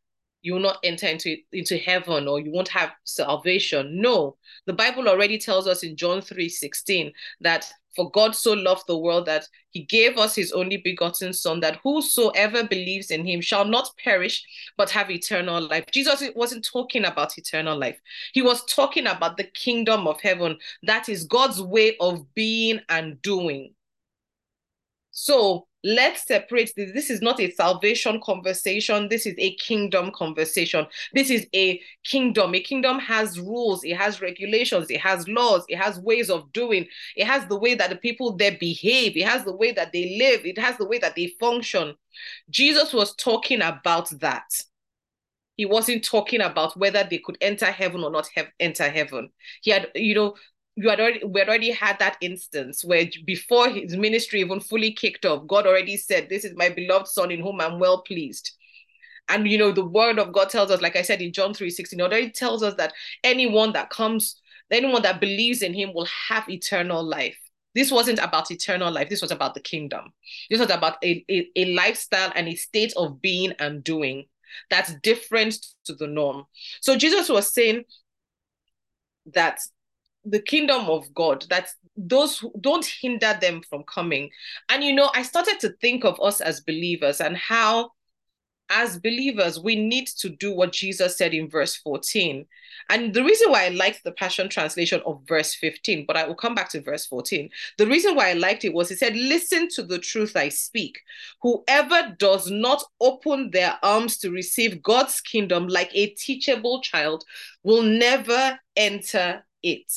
you 0.43 0.52
will 0.52 0.61
not 0.61 0.79
enter 0.85 1.08
into 1.08 1.38
into 1.52 1.76
heaven 1.76 2.29
or 2.29 2.38
you 2.38 2.52
won't 2.52 2.69
have 2.69 2.93
salvation. 3.02 4.00
No, 4.00 4.37
the 4.67 4.73
Bible 4.73 5.08
already 5.08 5.37
tells 5.37 5.67
us 5.67 5.82
in 5.82 5.97
John 5.97 6.23
3 6.23 6.49
16 6.49 7.12
that 7.41 7.69
for 7.94 8.10
God 8.10 8.34
so 8.34 8.52
loved 8.52 8.84
the 8.87 8.98
world 8.98 9.26
that 9.26 9.46
he 9.70 9.84
gave 9.84 10.19
us 10.19 10.34
his 10.34 10.52
only 10.52 10.78
begotten 10.78 11.32
Son, 11.32 11.60
that 11.60 11.81
whosoever 11.82 12.64
believes 12.64 13.10
in 13.10 13.25
him 13.25 13.40
shall 13.40 13.64
not 13.64 13.90
perish, 14.02 14.44
but 14.76 14.90
have 14.90 15.10
eternal 15.10 15.60
life. 15.60 15.84
Jesus 15.92 16.22
wasn't 16.34 16.64
talking 16.64 17.04
about 17.04 17.37
eternal 17.38 17.78
life, 17.78 17.98
he 18.32 18.42
was 18.42 18.64
talking 18.66 19.06
about 19.06 19.37
the 19.37 19.44
kingdom 19.44 20.06
of 20.06 20.20
heaven. 20.20 20.56
That 20.82 21.08
is 21.08 21.25
God's 21.25 21.60
way 21.62 21.96
of 21.98 22.34
being 22.34 22.81
and 22.88 23.20
doing. 23.23 23.75
So 25.12 25.66
let's 25.82 26.26
separate 26.26 26.72
this. 26.76 26.92
This 26.92 27.10
is 27.10 27.22
not 27.22 27.40
a 27.40 27.50
salvation 27.50 28.20
conversation. 28.22 29.08
This 29.08 29.26
is 29.26 29.34
a 29.38 29.54
kingdom 29.56 30.10
conversation. 30.14 30.87
This 31.14 31.30
is 31.30 31.46
a 31.54 31.80
kingdom. 32.04 32.54
A 32.54 32.60
kingdom 32.60 32.99
has 32.99 33.38
rules, 33.38 33.84
it 33.84 33.96
has 33.96 34.20
regulations, 34.20 34.90
it 34.90 35.00
has 35.00 35.26
laws, 35.28 35.64
it 35.68 35.76
has 35.76 35.99
ways 36.00 36.30
of 36.30 36.52
doing, 36.52 36.87
it 37.16 37.26
has 37.26 37.46
the 37.46 37.58
way 37.58 37.75
that 37.75 37.90
the 37.90 37.96
people 37.96 38.37
there 38.37 38.56
behave, 38.58 39.16
it 39.16 39.26
has 39.26 39.44
the 39.44 39.56
way 39.56 39.72
that 39.72 39.92
they 39.92 40.16
live, 40.18 40.44
it 40.44 40.58
has 40.58 40.76
the 40.76 40.87
way 40.87 40.99
that 40.99 41.16
they 41.16 41.34
function. 41.40 41.94
Jesus 42.50 42.92
was 42.92 43.14
talking 43.14 43.62
about 43.62 44.10
that. 44.20 44.44
He 45.56 45.66
wasn't 45.66 46.04
talking 46.04 46.40
about 46.40 46.75
whether 46.78 47.04
they 47.04 47.18
could 47.18 47.37
enter 47.42 47.66
heaven 47.66 48.02
or 48.02 48.10
not 48.10 48.28
have 48.34 48.46
enter 48.58 48.88
heaven. 48.88 49.28
He 49.60 49.70
had, 49.70 49.88
you 49.94 50.14
know, 50.14 50.34
you 50.77 50.89
had 50.89 51.00
already 51.00 51.25
we 51.25 51.41
had 51.41 51.49
already 51.49 51.71
had 51.73 51.99
that 51.99 52.17
instance 52.21 52.85
where 52.85 53.07
before 53.25 53.69
his 53.69 53.97
ministry 53.97 54.41
even 54.41 54.61
fully 54.61 54.93
kicked 54.93 55.25
off, 55.25 55.47
God 55.47 55.67
already 55.67 55.97
said, 55.97 56.29
This 56.29 56.45
is 56.45 56.57
my 56.57 56.69
beloved 56.69 57.09
son 57.09 57.31
in 57.31 57.41
whom 57.41 57.61
I'm 57.61 57.79
well 57.79 58.03
pleased. 58.03 58.53
And 59.29 59.47
you 59.49 59.59
know, 59.59 59.73
the 59.73 59.85
word 59.85 60.19
of 60.19 60.33
God 60.33 60.49
tells 60.49 60.71
us, 60.71 60.81
like 60.81 60.97
I 60.97 61.03
said 61.03 61.21
in 61.21 61.33
John 61.33 61.55
3 61.55 61.71
16, 61.71 62.00
already 62.00 62.31
tells 62.31 62.62
us 62.62 62.75
that 62.75 62.93
anyone 63.23 63.73
that 63.73 63.91
comes, 63.91 64.41
anyone 64.71 65.03
that 65.03 65.21
believes 65.21 65.62
in 65.62 65.75
him 65.75 65.93
will 65.95 66.09
have 66.29 66.49
eternal 66.49 67.03
life. 67.03 67.39
This 67.75 67.93
wasn't 67.93 68.19
about 68.19 68.50
eternal 68.50 68.91
life. 68.91 69.09
This 69.09 69.23
was 69.23 69.31
about 69.31 69.55
the 69.55 69.61
kingdom. 69.61 70.12
This 70.50 70.59
was 70.59 70.71
about 70.71 70.97
a, 71.05 71.25
a, 71.31 71.49
a 71.55 71.75
lifestyle 71.75 72.33
and 72.35 72.49
a 72.49 72.57
state 72.57 72.93
of 72.97 73.23
being 73.23 73.53
and 73.61 73.85
doing 73.85 74.25
that's 74.69 74.95
different 75.03 75.57
to 75.85 75.95
the 75.95 76.07
norm. 76.07 76.45
So 76.81 76.97
Jesus 76.97 77.29
was 77.29 77.53
saying 77.53 77.85
that 79.35 79.61
the 80.25 80.41
kingdom 80.41 80.87
of 80.87 81.12
God, 81.15 81.47
that 81.50 81.69
those 81.97 82.45
don't 82.61 82.85
hinder 82.85 83.37
them 83.41 83.62
from 83.69 83.85
coming. 83.85 84.31
And 84.69 84.85
you 84.85 84.95
know, 84.95 85.11
I 85.15 85.23
started 85.23 85.59
to 85.61 85.71
think 85.81 86.05
of 86.05 86.21
us 86.21 86.41
as 86.41 86.61
believers 86.61 87.21
and 87.21 87.37
how, 87.37 87.93
as 88.69 88.99
believers, 88.99 89.59
we 89.59 89.75
need 89.75 90.07
to 90.19 90.29
do 90.29 90.55
what 90.55 90.73
Jesus 90.73 91.17
said 91.17 91.35
in 91.35 91.49
verse 91.49 91.77
14. 91.77 92.47
And 92.89 93.12
the 93.12 93.25
reason 93.25 93.50
why 93.50 93.67
I 93.67 93.71
liked 93.71 94.05
the 94.05 94.12
Passion 94.12 94.49
Translation 94.49 95.03
of 95.05 95.23
verse 95.27 95.55
15, 95.55 96.07
but 96.07 96.17
I 96.17 96.27
will 96.27 96.37
come 96.37 96.55
back 96.55 96.69
to 96.71 96.81
verse 96.81 97.07
14. 97.07 97.50
The 97.79 97.87
reason 97.87 98.15
why 98.15 98.31
I 98.31 98.35
liked 98.35 98.65
it 98.65 98.73
was 98.73 98.89
he 98.89 98.95
said, 98.95 99.17
Listen 99.17 99.69
to 99.71 99.83
the 99.83 99.99
truth 99.99 100.37
I 100.37 100.50
speak. 100.50 101.00
Whoever 101.43 102.15
does 102.19 102.50
not 102.50 102.85
open 103.00 103.50
their 103.50 103.77
arms 103.83 104.19
to 104.19 104.31
receive 104.31 104.83
God's 104.83 105.21
kingdom 105.21 105.67
like 105.67 105.91
a 105.93 106.09
teachable 106.09 106.81
child 106.81 107.25
will 107.65 107.83
never 107.83 108.59
enter 108.77 109.45
it. 109.62 109.93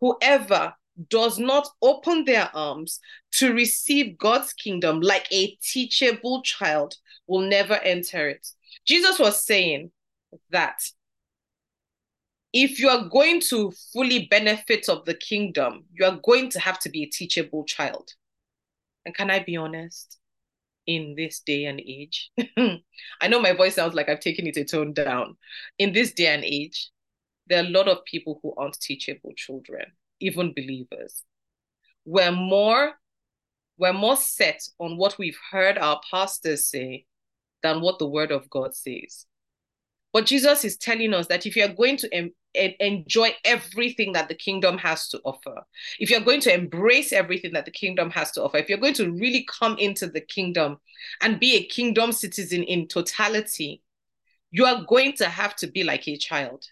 Whoever 0.00 0.74
does 1.10 1.38
not 1.38 1.68
open 1.82 2.24
their 2.24 2.50
arms 2.54 3.00
to 3.32 3.52
receive 3.52 4.18
God's 4.18 4.52
kingdom 4.52 5.00
like 5.00 5.26
a 5.30 5.56
teachable 5.62 6.42
child 6.42 6.94
will 7.26 7.42
never 7.42 7.74
enter 7.74 8.28
it. 8.28 8.46
Jesus 8.86 9.18
was 9.18 9.44
saying 9.44 9.90
that 10.50 10.78
if 12.52 12.78
you 12.80 12.88
are 12.88 13.08
going 13.08 13.40
to 13.40 13.72
fully 13.92 14.26
benefit 14.30 14.88
of 14.88 15.04
the 15.04 15.14
kingdom, 15.14 15.84
you 15.92 16.06
are 16.06 16.18
going 16.24 16.48
to 16.50 16.60
have 16.60 16.78
to 16.80 16.88
be 16.88 17.02
a 17.02 17.10
teachable 17.10 17.64
child. 17.64 18.10
And 19.04 19.14
can 19.14 19.30
I 19.30 19.40
be 19.40 19.56
honest? 19.56 20.18
In 20.86 21.14
this 21.16 21.40
day 21.40 21.64
and 21.64 21.80
age, 21.80 22.30
I 23.20 23.28
know 23.28 23.40
my 23.40 23.52
voice 23.52 23.74
sounds 23.74 23.94
like 23.94 24.08
I've 24.08 24.20
taken 24.20 24.46
it 24.46 24.56
a 24.56 24.64
tone 24.64 24.92
down. 24.92 25.36
In 25.78 25.92
this 25.92 26.12
day 26.12 26.28
and 26.28 26.44
age, 26.44 26.90
there 27.48 27.62
are 27.62 27.66
a 27.66 27.70
lot 27.70 27.88
of 27.88 28.04
people 28.04 28.40
who 28.42 28.54
aren't 28.56 28.80
teachable 28.80 29.32
children, 29.36 29.86
even 30.20 30.52
believers. 30.54 31.22
We're 32.04 32.32
more, 32.32 32.92
we're 33.78 33.92
more 33.92 34.16
set 34.16 34.62
on 34.78 34.96
what 34.96 35.18
we've 35.18 35.38
heard 35.50 35.78
our 35.78 36.00
pastors 36.10 36.66
say 36.68 37.06
than 37.62 37.80
what 37.80 37.98
the 37.98 38.06
word 38.06 38.30
of 38.30 38.48
God 38.50 38.74
says. 38.74 39.26
But 40.12 40.26
Jesus 40.26 40.64
is 40.64 40.78
telling 40.78 41.12
us 41.12 41.26
that 41.26 41.44
if 41.44 41.56
you're 41.56 41.68
going 41.68 41.98
to 41.98 42.14
em- 42.14 42.32
enjoy 42.54 43.34
everything 43.44 44.14
that 44.14 44.28
the 44.28 44.34
kingdom 44.34 44.78
has 44.78 45.08
to 45.08 45.20
offer, 45.24 45.62
if 45.98 46.10
you're 46.10 46.20
going 46.20 46.40
to 46.40 46.54
embrace 46.54 47.12
everything 47.12 47.52
that 47.52 47.66
the 47.66 47.70
kingdom 47.70 48.10
has 48.10 48.30
to 48.32 48.42
offer, 48.42 48.56
if 48.56 48.68
you're 48.68 48.78
going 48.78 48.94
to 48.94 49.12
really 49.12 49.46
come 49.60 49.76
into 49.78 50.06
the 50.06 50.22
kingdom 50.22 50.78
and 51.20 51.38
be 51.38 51.56
a 51.56 51.66
kingdom 51.66 52.12
citizen 52.12 52.62
in 52.62 52.88
totality, 52.88 53.82
you 54.50 54.64
are 54.64 54.84
going 54.88 55.12
to 55.14 55.28
have 55.28 55.54
to 55.56 55.66
be 55.66 55.84
like 55.84 56.08
a 56.08 56.16
child. 56.16 56.64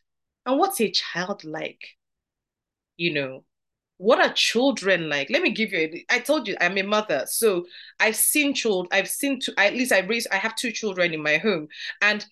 And 0.46 0.58
what's 0.58 0.80
a 0.80 0.90
child 0.90 1.44
like? 1.44 1.96
You 2.96 3.12
know, 3.12 3.44
what 3.96 4.20
are 4.20 4.32
children 4.32 5.08
like? 5.08 5.30
Let 5.30 5.42
me 5.42 5.50
give 5.50 5.72
you. 5.72 6.04
I 6.10 6.18
told 6.18 6.48
you 6.48 6.56
I'm 6.60 6.78
a 6.78 6.82
mother, 6.82 7.24
so 7.26 7.66
I've 8.00 8.16
seen 8.16 8.54
children. 8.54 8.88
I've 8.92 9.08
seen 9.08 9.40
two. 9.40 9.52
At 9.56 9.74
least 9.74 9.92
I 9.92 10.00
raised. 10.00 10.28
I 10.30 10.36
have 10.36 10.56
two 10.56 10.70
children 10.70 11.14
in 11.14 11.22
my 11.22 11.38
home, 11.38 11.68
and 12.00 12.24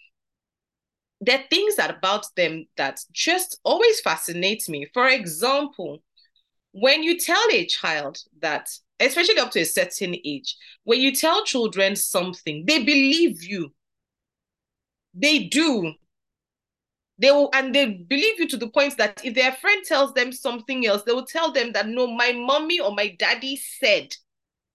there 1.20 1.38
are 1.38 1.44
things 1.48 1.76
that 1.76 1.90
about 1.90 2.26
them 2.36 2.66
that 2.76 3.00
just 3.12 3.60
always 3.64 4.00
fascinate 4.00 4.68
me. 4.68 4.86
For 4.92 5.08
example, 5.08 6.02
when 6.72 7.02
you 7.02 7.18
tell 7.18 7.44
a 7.52 7.66
child 7.66 8.18
that, 8.40 8.68
especially 8.98 9.38
up 9.38 9.52
to 9.52 9.60
a 9.60 9.64
certain 9.64 10.16
age, 10.24 10.56
when 10.84 11.00
you 11.00 11.14
tell 11.14 11.44
children 11.44 11.94
something, 11.94 12.64
they 12.66 12.82
believe 12.82 13.42
you. 13.44 13.72
They 15.14 15.44
do. 15.44 15.94
They 17.22 17.30
will, 17.30 17.48
and 17.54 17.74
they 17.74 17.86
believe 17.86 18.38
you 18.38 18.48
to 18.48 18.56
the 18.58 18.68
point 18.68 18.98
that 18.98 19.24
if 19.24 19.34
their 19.34 19.52
friend 19.52 19.82
tells 19.84 20.12
them 20.12 20.32
something 20.32 20.86
else, 20.86 21.02
they 21.04 21.12
will 21.12 21.26
tell 21.26 21.52
them 21.52 21.72
that 21.72 21.88
no, 21.88 22.06
my 22.06 22.32
mommy 22.32 22.80
or 22.80 22.92
my 22.92 23.16
daddy 23.18 23.56
said 23.56 24.14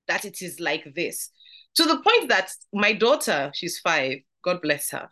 that 0.07 0.25
it 0.25 0.41
is 0.41 0.59
like 0.59 0.95
this. 0.95 1.29
To 1.75 1.83
the 1.83 1.97
point 1.97 2.29
that 2.29 2.49
my 2.73 2.93
daughter, 2.93 3.51
she's 3.53 3.77
five, 3.77 4.19
God 4.43 4.61
bless 4.61 4.89
her 4.91 5.09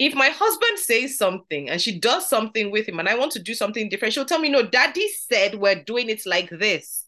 if 0.00 0.14
my 0.14 0.30
husband 0.30 0.78
says 0.78 1.18
something 1.18 1.68
and 1.68 1.78
she 1.80 2.00
does 2.00 2.26
something 2.26 2.70
with 2.70 2.88
him 2.88 2.98
and 2.98 3.08
I 3.08 3.18
want 3.18 3.32
to 3.32 3.38
do 3.38 3.52
something 3.52 3.90
different, 3.90 4.14
she'll 4.14 4.24
tell 4.24 4.38
me, 4.38 4.48
no, 4.48 4.62
daddy 4.62 5.06
said 5.08 5.56
we're 5.56 5.84
doing 5.84 6.08
it 6.08 6.24
like 6.24 6.48
this. 6.48 7.04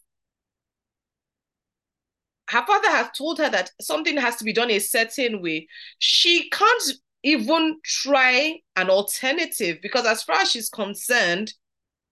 Her 2.49 2.63
father 2.67 2.91
has 2.91 3.09
told 3.17 3.39
her 3.39 3.49
that 3.49 3.71
something 3.81 4.15
has 4.17 4.35
to 4.35 4.43
be 4.43 4.53
done 4.53 4.69
a 4.69 4.77
certain 4.77 5.41
way. 5.41 5.67
She 5.97 6.51
can't 6.51 6.83
even 7.23 7.79
try 7.83 8.59
an 8.75 8.89
alternative 8.89 9.77
because, 9.81 10.05
as 10.05 10.23
far 10.23 10.41
as 10.41 10.51
she's 10.51 10.69
concerned, 10.69 11.53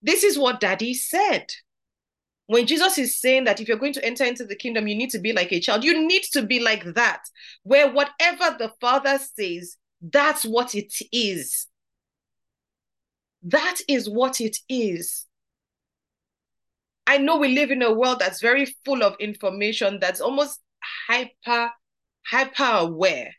this 0.02 0.24
is 0.24 0.38
what 0.38 0.60
daddy 0.60 0.94
said. 0.94 1.46
When 2.46 2.66
Jesus 2.66 2.98
is 2.98 3.20
saying 3.20 3.44
that 3.44 3.60
if 3.60 3.68
you're 3.68 3.78
going 3.78 3.92
to 3.94 4.04
enter 4.04 4.24
into 4.24 4.44
the 4.44 4.56
kingdom, 4.56 4.88
you 4.88 4.94
need 4.94 5.10
to 5.10 5.18
be 5.18 5.32
like 5.32 5.52
a 5.52 5.60
child, 5.60 5.84
you 5.84 6.06
need 6.06 6.22
to 6.32 6.42
be 6.42 6.60
like 6.60 6.84
that, 6.94 7.20
where 7.62 7.90
whatever 7.90 8.56
the 8.58 8.72
father 8.80 9.18
says, 9.18 9.76
that's 10.00 10.44
what 10.44 10.74
it 10.74 10.92
is. 11.12 11.68
That 13.44 13.78
is 13.88 14.08
what 14.08 14.40
it 14.40 14.56
is. 14.68 15.26
I 17.06 17.18
know 17.18 17.36
we 17.36 17.48
live 17.48 17.70
in 17.70 17.82
a 17.82 17.92
world 17.92 18.18
that's 18.20 18.40
very 18.40 18.66
full 18.84 19.02
of 19.02 19.16
information 19.18 19.98
that's 20.00 20.20
almost 20.20 20.60
hyper, 21.08 21.70
hyper 22.26 22.64
aware. 22.64 23.34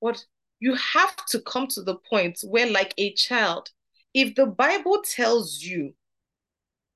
What 0.00 0.24
you 0.60 0.74
have 0.74 1.14
to 1.26 1.40
come 1.40 1.66
to 1.68 1.82
the 1.82 1.96
point 1.96 2.40
where, 2.44 2.70
like 2.70 2.94
a 2.98 3.12
child, 3.14 3.70
if 4.14 4.34
the 4.34 4.46
Bible 4.46 5.02
tells 5.02 5.62
you 5.62 5.94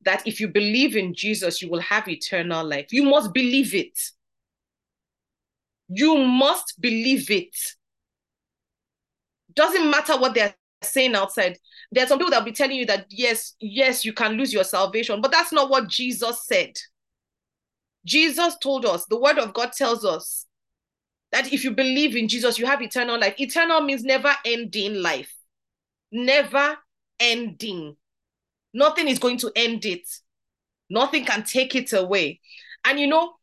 that 0.03 0.27
if 0.27 0.41
you 0.41 0.49
believe 0.49 0.97
in 0.97 1.15
Jesus, 1.15 1.61
you 1.61 1.69
will 1.69 1.81
have 1.81 2.09
eternal 2.09 2.67
life, 2.67 2.93
you 2.93 3.03
must 3.03 3.35
believe 3.35 3.75
it. 3.75 3.99
You 5.89 6.17
must 6.17 6.81
believe 6.81 7.31
it 7.31 7.55
doesn't 9.55 9.91
matter 9.91 10.19
what 10.19 10.35
they're 10.35 10.55
saying 10.83 11.15
outside. 11.15 11.59
There 11.93 12.05
are 12.05 12.07
some 12.07 12.19
people 12.19 12.31
that 12.31 12.39
will 12.39 12.51
be 12.51 12.53
telling 12.53 12.77
you 12.77 12.87
that 12.87 13.07
yes, 13.11 13.55
yes, 13.61 14.05
you 14.05 14.13
can 14.13 14.33
lose 14.33 14.53
your 14.53 14.65
salvation, 14.65 15.21
but 15.21 15.31
that's 15.31 15.53
not 15.53 15.71
what 15.71 15.89
Jesus 15.89 16.47
said. 16.47 16.79
Jesus 18.07 18.57
told 18.63 18.87
us, 18.87 19.05
the 19.07 19.21
word 19.21 19.39
of 19.39 19.53
God 19.53 19.73
tells 19.73 20.05
us 20.05 20.47
that 21.33 21.53
if 21.53 21.65
you 21.65 21.71
believe 21.73 22.17
in 22.17 22.29
Jesus, 22.29 22.59
you 22.59 22.67
have 22.67 22.83
eternal 22.83 23.19
life. 23.19 23.35
Eternal 23.39 23.81
means 23.81 24.03
never 24.03 24.33
ending 24.45 25.03
life, 25.03 25.33
never 26.11 26.77
ending. 27.19 27.97
Nothing 28.73 29.09
is 29.09 29.19
going 29.19 29.39
to 29.39 29.53
end 29.57 29.85
it, 29.85 30.09
nothing 30.89 31.25
can 31.25 31.45
take 31.45 31.75
it 31.75 31.93
away. 31.93 32.41
And 32.85 32.99
you 32.99 33.07
know, 33.07 33.35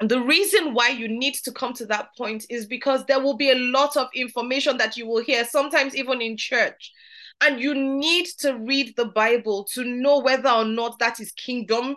the 0.00 0.20
reason 0.20 0.74
why 0.74 0.88
you 0.88 1.08
need 1.08 1.34
to 1.44 1.52
come 1.52 1.74
to 1.74 1.86
that 1.86 2.08
point 2.16 2.46
is 2.50 2.66
because 2.66 3.04
there 3.06 3.20
will 3.20 3.36
be 3.36 3.50
a 3.50 3.58
lot 3.58 3.96
of 3.96 4.08
information 4.14 4.76
that 4.78 4.96
you 4.96 5.06
will 5.06 5.22
hear, 5.22 5.44
sometimes 5.44 5.94
even 5.94 6.20
in 6.20 6.36
church. 6.36 6.92
And 7.40 7.60
you 7.60 7.74
need 7.74 8.26
to 8.38 8.54
read 8.54 8.94
the 8.96 9.06
Bible 9.06 9.64
to 9.72 9.84
know 9.84 10.20
whether 10.20 10.50
or 10.50 10.64
not 10.64 10.98
that 10.98 11.20
is 11.20 11.32
kingdom 11.32 11.96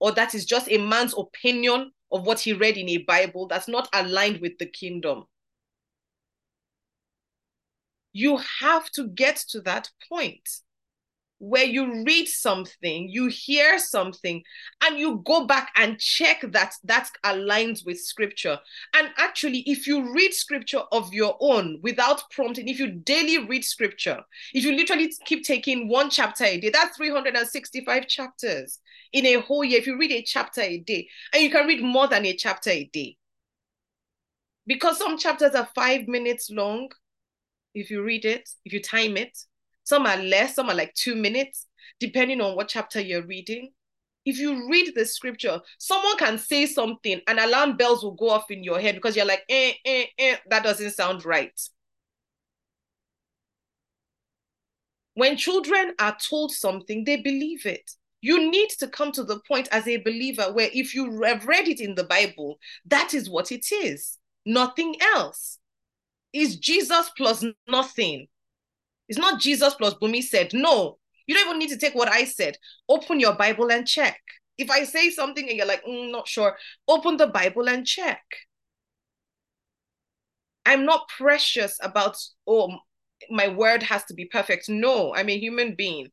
or 0.00 0.12
that 0.12 0.34
is 0.34 0.44
just 0.44 0.70
a 0.70 0.78
man's 0.78 1.14
opinion 1.16 1.92
of 2.12 2.26
what 2.26 2.40
he 2.40 2.52
read 2.52 2.76
in 2.76 2.88
a 2.90 2.98
Bible 2.98 3.46
that's 3.46 3.68
not 3.68 3.88
aligned 3.92 4.40
with 4.40 4.58
the 4.58 4.66
kingdom. 4.66 5.24
You 8.12 8.38
have 8.60 8.90
to 8.90 9.08
get 9.08 9.36
to 9.48 9.62
that 9.62 9.88
point 10.08 10.48
where 11.38 11.64
you 11.64 12.04
read 12.04 12.28
something, 12.28 13.08
you 13.08 13.26
hear 13.26 13.76
something, 13.76 14.40
and 14.84 14.96
you 14.96 15.20
go 15.24 15.44
back 15.44 15.72
and 15.74 15.98
check 15.98 16.40
that 16.52 16.72
that 16.84 17.10
aligns 17.24 17.84
with 17.84 17.98
scripture. 17.98 18.60
And 18.94 19.08
actually, 19.18 19.60
if 19.60 19.88
you 19.88 20.12
read 20.12 20.32
scripture 20.34 20.82
of 20.92 21.12
your 21.12 21.36
own 21.40 21.80
without 21.82 22.22
prompting, 22.30 22.68
if 22.68 22.78
you 22.78 22.92
daily 22.92 23.38
read 23.38 23.64
scripture, 23.64 24.20
if 24.54 24.62
you 24.62 24.72
literally 24.76 25.12
keep 25.24 25.42
taking 25.44 25.88
one 25.88 26.10
chapter 26.10 26.44
a 26.44 26.60
day, 26.60 26.70
that's 26.70 26.96
365 26.96 28.06
chapters 28.06 28.78
in 29.12 29.26
a 29.26 29.40
whole 29.40 29.64
year. 29.64 29.78
If 29.78 29.86
you 29.86 29.98
read 29.98 30.12
a 30.12 30.22
chapter 30.22 30.60
a 30.60 30.78
day, 30.78 31.08
and 31.32 31.42
you 31.42 31.50
can 31.50 31.66
read 31.66 31.82
more 31.82 32.08
than 32.08 32.24
a 32.26 32.34
chapter 32.34 32.70
a 32.70 32.84
day. 32.84 33.16
Because 34.66 34.98
some 34.98 35.18
chapters 35.18 35.54
are 35.54 35.68
five 35.74 36.06
minutes 36.06 36.50
long, 36.50 36.88
if 37.74 37.90
you 37.90 38.02
read 38.02 38.24
it, 38.24 38.48
if 38.64 38.72
you 38.72 38.80
time 38.80 39.16
it, 39.16 39.36
some 39.84 40.06
are 40.06 40.16
less, 40.16 40.54
some 40.54 40.68
are 40.68 40.74
like 40.74 40.94
two 40.94 41.16
minutes, 41.16 41.66
depending 41.98 42.40
on 42.40 42.54
what 42.56 42.68
chapter 42.68 43.00
you're 43.00 43.26
reading. 43.26 43.72
If 44.24 44.38
you 44.38 44.70
read 44.70 44.92
the 44.94 45.04
scripture, 45.04 45.60
someone 45.78 46.16
can 46.16 46.38
say 46.38 46.66
something 46.66 47.20
and 47.26 47.40
alarm 47.40 47.76
bells 47.76 48.04
will 48.04 48.12
go 48.12 48.30
off 48.30 48.50
in 48.50 48.62
your 48.62 48.78
head 48.78 48.94
because 48.94 49.16
you're 49.16 49.26
like, 49.26 49.42
eh, 49.48 49.72
eh, 49.84 50.04
eh, 50.16 50.36
that 50.48 50.62
doesn't 50.62 50.92
sound 50.92 51.24
right. 51.24 51.60
When 55.14 55.36
children 55.36 55.94
are 55.98 56.16
told 56.16 56.52
something, 56.52 57.04
they 57.04 57.16
believe 57.16 57.66
it. 57.66 57.90
You 58.22 58.50
need 58.50 58.70
to 58.78 58.86
come 58.86 59.12
to 59.12 59.24
the 59.24 59.40
point 59.46 59.68
as 59.72 59.86
a 59.86 59.98
believer 59.98 60.52
where 60.52 60.70
if 60.72 60.94
you 60.94 61.22
have 61.22 61.44
read 61.44 61.68
it 61.68 61.80
in 61.80 61.96
the 61.96 62.04
Bible, 62.04 62.58
that 62.86 63.12
is 63.12 63.28
what 63.28 63.52
it 63.52 63.70
is, 63.70 64.18
nothing 64.46 64.94
else. 65.14 65.58
Is 66.32 66.56
Jesus 66.56 67.10
plus 67.14 67.44
nothing. 67.68 68.28
It's 69.08 69.18
not 69.18 69.40
Jesus 69.40 69.74
plus 69.74 69.94
Bumi 69.94 70.22
said. 70.22 70.54
No, 70.54 70.98
you 71.26 71.34
don't 71.34 71.46
even 71.48 71.58
need 71.58 71.68
to 71.70 71.76
take 71.76 71.94
what 71.94 72.08
I 72.08 72.24
said. 72.24 72.56
Open 72.88 73.20
your 73.20 73.34
Bible 73.34 73.70
and 73.70 73.86
check. 73.86 74.18
If 74.56 74.70
I 74.70 74.84
say 74.84 75.10
something 75.10 75.46
and 75.46 75.58
you're 75.58 75.66
like, 75.66 75.84
mm, 75.84 76.10
not 76.10 76.28
sure, 76.28 76.56
open 76.88 77.16
the 77.16 77.26
Bible 77.26 77.68
and 77.68 77.86
check. 77.86 78.22
I'm 80.64 80.86
not 80.86 81.08
precious 81.08 81.76
about, 81.82 82.16
oh, 82.46 82.78
my 83.30 83.48
word 83.48 83.82
has 83.82 84.04
to 84.04 84.14
be 84.14 84.26
perfect. 84.26 84.68
No, 84.68 85.14
I'm 85.14 85.28
a 85.28 85.38
human 85.38 85.74
being. 85.74 86.08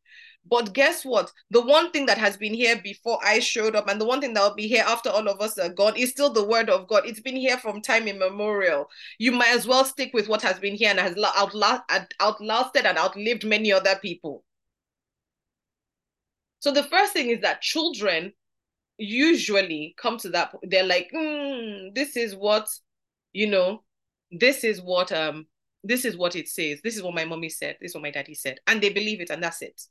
But 0.46 0.74
guess 0.74 1.06
what? 1.06 1.32
The 1.52 1.62
one 1.62 1.92
thing 1.92 2.06
that 2.08 2.18
has 2.18 2.36
been 2.36 2.54
here 2.54 2.80
before 2.82 3.20
I 3.24 3.40
showed 3.40 3.76
up, 3.76 3.88
and 3.88 4.02
the 4.02 4.06
one 4.06 4.20
thing 4.20 4.34
that 4.34 4.42
will 4.42 4.56
be 4.56 4.68
here 4.68 4.84
after 4.88 5.10
all 5.10 5.28
of 5.28 5.42
us 5.42 5.58
are 5.60 5.70
gone, 5.70 5.96
is 5.96 6.10
still 6.10 6.32
the 6.32 6.46
word 6.46 6.70
of 6.70 6.88
God. 6.88 7.04
It's 7.06 7.20
been 7.20 7.36
here 7.36 7.58
from 7.58 7.82
time 7.82 8.08
immemorial. 8.08 8.90
You 9.20 9.32
might 9.32 9.52
as 9.52 9.68
well 9.68 9.86
stick 9.86 10.12
with 10.14 10.28
what 10.28 10.42
has 10.42 10.60
been 10.60 10.76
here 10.76 10.90
and 10.90 11.00
has 11.00 11.16
outlasted 11.40 12.86
and 12.86 12.98
outlived 12.98 13.46
many 13.46 13.72
other 13.72 13.96
people. 14.02 14.44
So 16.60 16.72
the 16.72 16.84
first 16.84 17.14
thing 17.14 17.30
is 17.30 17.42
that 17.42 17.62
children 17.62 18.34
usually 19.00 19.96
come 19.98 20.18
to 20.18 20.30
that 20.30 20.54
they're 20.64 20.84
like 20.84 21.10
mm, 21.16 21.96
this 21.96 22.18
is 22.18 22.36
what 22.36 22.68
you 23.32 23.48
know 23.48 23.82
this 24.30 24.66
is 24.66 24.82
what 24.82 25.12
um 25.14 25.48
this 25.86 26.04
is 26.04 26.18
what 26.18 26.36
it 26.36 26.50
says 26.50 26.82
this 26.84 26.98
is 26.98 27.02
what 27.02 27.16
my 27.16 27.24
mommy 27.24 27.48
said 27.48 27.78
this 27.80 27.92
is 27.92 27.96
what 27.96 28.04
my 28.04 28.12
daddy 28.12 28.36
said 28.36 28.60
and 28.68 28.82
they 28.82 28.90
believe 28.90 29.22
it 29.22 29.30
and 29.30 29.42
that's 29.42 29.62
it 29.62 29.82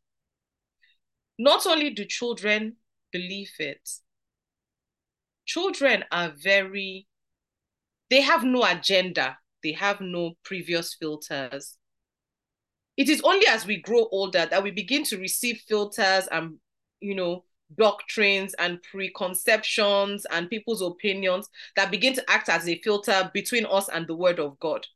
not 1.39 1.67
only 1.67 1.91
do 1.91 2.05
children 2.05 2.77
believe 3.13 3.53
it 3.59 3.89
children 5.47 6.05
are 6.11 6.33
very 6.43 7.07
they 8.11 8.21
have 8.21 8.45
no 8.45 8.65
agenda 8.65 9.39
they 9.63 9.73
have 9.73 10.01
no 10.01 10.35
previous 10.45 10.95
filters 10.95 11.77
it 12.97 13.09
is 13.09 13.21
only 13.23 13.47
as 13.47 13.65
we 13.65 13.81
grow 13.81 14.09
older 14.11 14.47
that 14.51 14.63
we 14.63 14.71
begin 14.71 15.05
to 15.05 15.17
receive 15.19 15.63
filters 15.69 16.29
and 16.31 16.57
you 17.01 17.15
know 17.15 17.45
doctrines 17.77 18.55
and 18.55 18.83
preconceptions 18.83 20.25
and 20.31 20.49
people's 20.51 20.83
opinions 20.83 21.49
that 21.77 21.91
begin 21.91 22.15
to 22.15 22.31
act 22.31 22.49
as 22.49 22.69
a 22.69 22.81
filter 22.81 23.31
between 23.35 23.67
us 23.67 23.89
and 23.89 24.07
the 24.07 24.15
word 24.15 24.41
of 24.41 24.59
God. 24.59 24.87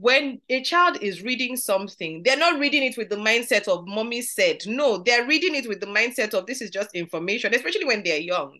When 0.00 0.40
a 0.48 0.62
child 0.62 0.98
is 1.02 1.22
reading 1.22 1.56
something, 1.56 2.22
they're 2.24 2.36
not 2.36 2.58
reading 2.58 2.82
it 2.82 2.96
with 2.96 3.10
the 3.10 3.16
mindset 3.16 3.68
of 3.68 3.86
mommy 3.86 4.22
said. 4.22 4.62
No, 4.66 4.98
they're 4.98 5.26
reading 5.26 5.54
it 5.54 5.68
with 5.68 5.80
the 5.80 5.86
mindset 5.86 6.32
of 6.32 6.46
this 6.46 6.62
is 6.62 6.70
just 6.70 6.94
information, 6.94 7.54
especially 7.54 7.84
when 7.84 8.02
they're 8.02 8.18
young. 8.18 8.58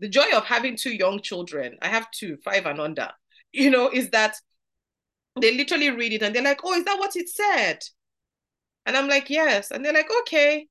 The 0.00 0.08
joy 0.08 0.30
of 0.34 0.44
having 0.44 0.76
two 0.76 0.92
young 0.92 1.22
children, 1.22 1.78
I 1.80 1.88
have 1.88 2.10
two, 2.10 2.36
five 2.44 2.66
and 2.66 2.80
under, 2.80 3.10
you 3.52 3.70
know, 3.70 3.88
is 3.88 4.10
that 4.10 4.36
they 5.40 5.56
literally 5.56 5.90
read 5.90 6.12
it 6.12 6.22
and 6.22 6.34
they're 6.34 6.42
like, 6.42 6.60
oh, 6.62 6.74
is 6.74 6.84
that 6.84 6.98
what 6.98 7.16
it 7.16 7.28
said? 7.28 7.78
And 8.86 8.96
I'm 8.96 9.08
like, 9.08 9.30
yes. 9.30 9.70
And 9.70 9.84
they're 9.84 9.94
like, 9.94 10.10
okay 10.22 10.68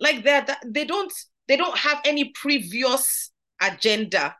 like 0.00 0.24
that 0.24 0.58
they 0.66 0.84
don't 0.84 1.12
they 1.46 1.56
don't 1.56 1.76
have 1.76 2.00
any 2.04 2.32
previous 2.34 3.30
agenda 3.60 4.34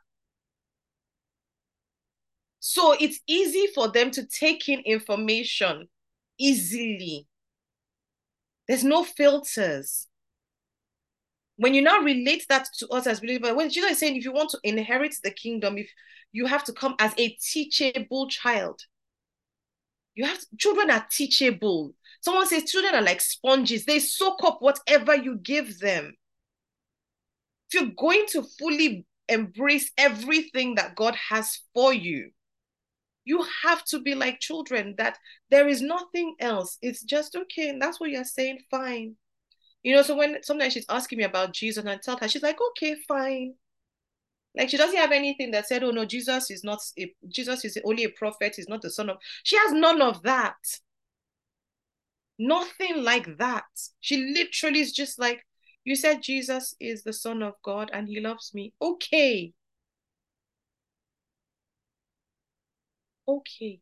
so 2.61 2.95
it's 2.99 3.19
easy 3.27 3.67
for 3.73 3.89
them 3.89 4.11
to 4.11 4.25
take 4.25 4.69
in 4.69 4.79
information 4.81 5.89
easily. 6.39 7.27
There's 8.67 8.83
no 8.83 9.03
filters. 9.03 10.07
When 11.57 11.73
you 11.73 11.81
now 11.81 11.99
relate 11.99 12.45
that 12.49 12.67
to 12.77 12.87
us 12.89 13.05
as 13.05 13.19
believers 13.19 13.53
when 13.53 13.69
jesus 13.69 13.91
is 13.91 13.99
saying 13.99 14.15
if 14.15 14.23
you 14.23 14.31
want 14.31 14.49
to 14.51 14.59
inherit 14.63 15.15
the 15.23 15.29
kingdom 15.29 15.77
if 15.77 15.87
you 16.31 16.47
have 16.47 16.63
to 16.63 16.73
come 16.73 16.95
as 16.97 17.13
a 17.19 17.37
teachable 17.39 18.27
child 18.29 18.81
you 20.15 20.25
have 20.25 20.39
to, 20.39 20.45
children 20.57 20.91
are 20.91 21.05
teachable. 21.09 21.93
Someone 22.21 22.47
says 22.47 22.69
children 22.69 22.95
are 22.95 23.01
like 23.01 23.21
sponges, 23.21 23.85
they 23.85 23.99
soak 23.99 24.43
up 24.43 24.61
whatever 24.61 25.15
you 25.15 25.37
give 25.37 25.79
them. 25.79 26.13
If 27.69 27.81
you're 27.81 27.91
going 27.97 28.25
to 28.29 28.43
fully 28.59 29.05
embrace 29.29 29.91
everything 29.97 30.75
that 30.75 30.95
God 30.95 31.15
has 31.29 31.59
for 31.73 31.93
you, 31.93 32.31
you 33.25 33.45
have 33.63 33.83
to 33.85 33.99
be 33.99 34.15
like 34.15 34.39
children 34.39 34.95
that 34.97 35.17
there 35.49 35.67
is 35.67 35.81
nothing 35.81 36.35
else. 36.39 36.77
It's 36.81 37.03
just 37.03 37.35
okay. 37.35 37.69
And 37.69 37.81
that's 37.81 37.99
what 37.99 38.09
you're 38.09 38.23
saying, 38.23 38.59
fine. 38.69 39.15
You 39.83 39.95
know, 39.95 40.01
so 40.01 40.15
when 40.15 40.43
sometimes 40.43 40.73
she's 40.73 40.85
asking 40.89 41.19
me 41.19 41.23
about 41.23 41.53
Jesus 41.53 41.81
and 41.81 41.89
I 41.89 41.97
tell 41.97 42.17
her, 42.17 42.27
she's 42.27 42.43
like, 42.43 42.57
okay, 42.71 42.95
fine. 43.07 43.55
Like 44.55 44.69
she 44.69 44.77
doesn't 44.77 44.97
have 44.97 45.11
anything 45.11 45.51
that 45.51 45.67
said, 45.67 45.83
oh 45.83 45.91
no, 45.91 46.05
Jesus 46.05 46.51
is 46.51 46.63
not 46.63 46.79
a, 46.99 47.13
Jesus 47.29 47.63
is 47.63 47.79
only 47.85 48.03
a 48.03 48.09
prophet, 48.09 48.55
he's 48.57 48.67
not 48.67 48.81
the 48.81 48.89
son 48.89 49.09
of. 49.09 49.17
She 49.43 49.57
has 49.57 49.71
none 49.71 50.01
of 50.01 50.21
that. 50.23 50.55
Nothing 52.37 53.03
like 53.03 53.37
that. 53.37 53.65
She 53.99 54.17
literally 54.17 54.79
is 54.79 54.91
just 54.91 55.19
like, 55.19 55.45
you 55.83 55.95
said 55.95 56.21
Jesus 56.21 56.75
is 56.79 57.03
the 57.03 57.13
Son 57.13 57.41
of 57.41 57.53
God 57.63 57.89
and 57.93 58.07
he 58.07 58.19
loves 58.19 58.51
me. 58.53 58.73
Okay. 58.81 59.53
Okay. 63.27 63.81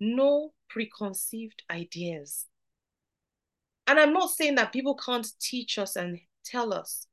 No 0.00 0.52
preconceived 0.68 1.62
ideas. 1.70 2.46
And 3.86 3.98
I'm 3.98 4.12
not 4.12 4.30
saying 4.30 4.56
that 4.56 4.72
people 4.72 4.94
can't 4.94 5.26
teach 5.40 5.78
us 5.78 5.96
and 5.96 6.20
tell 6.44 6.72
us, 6.72 7.06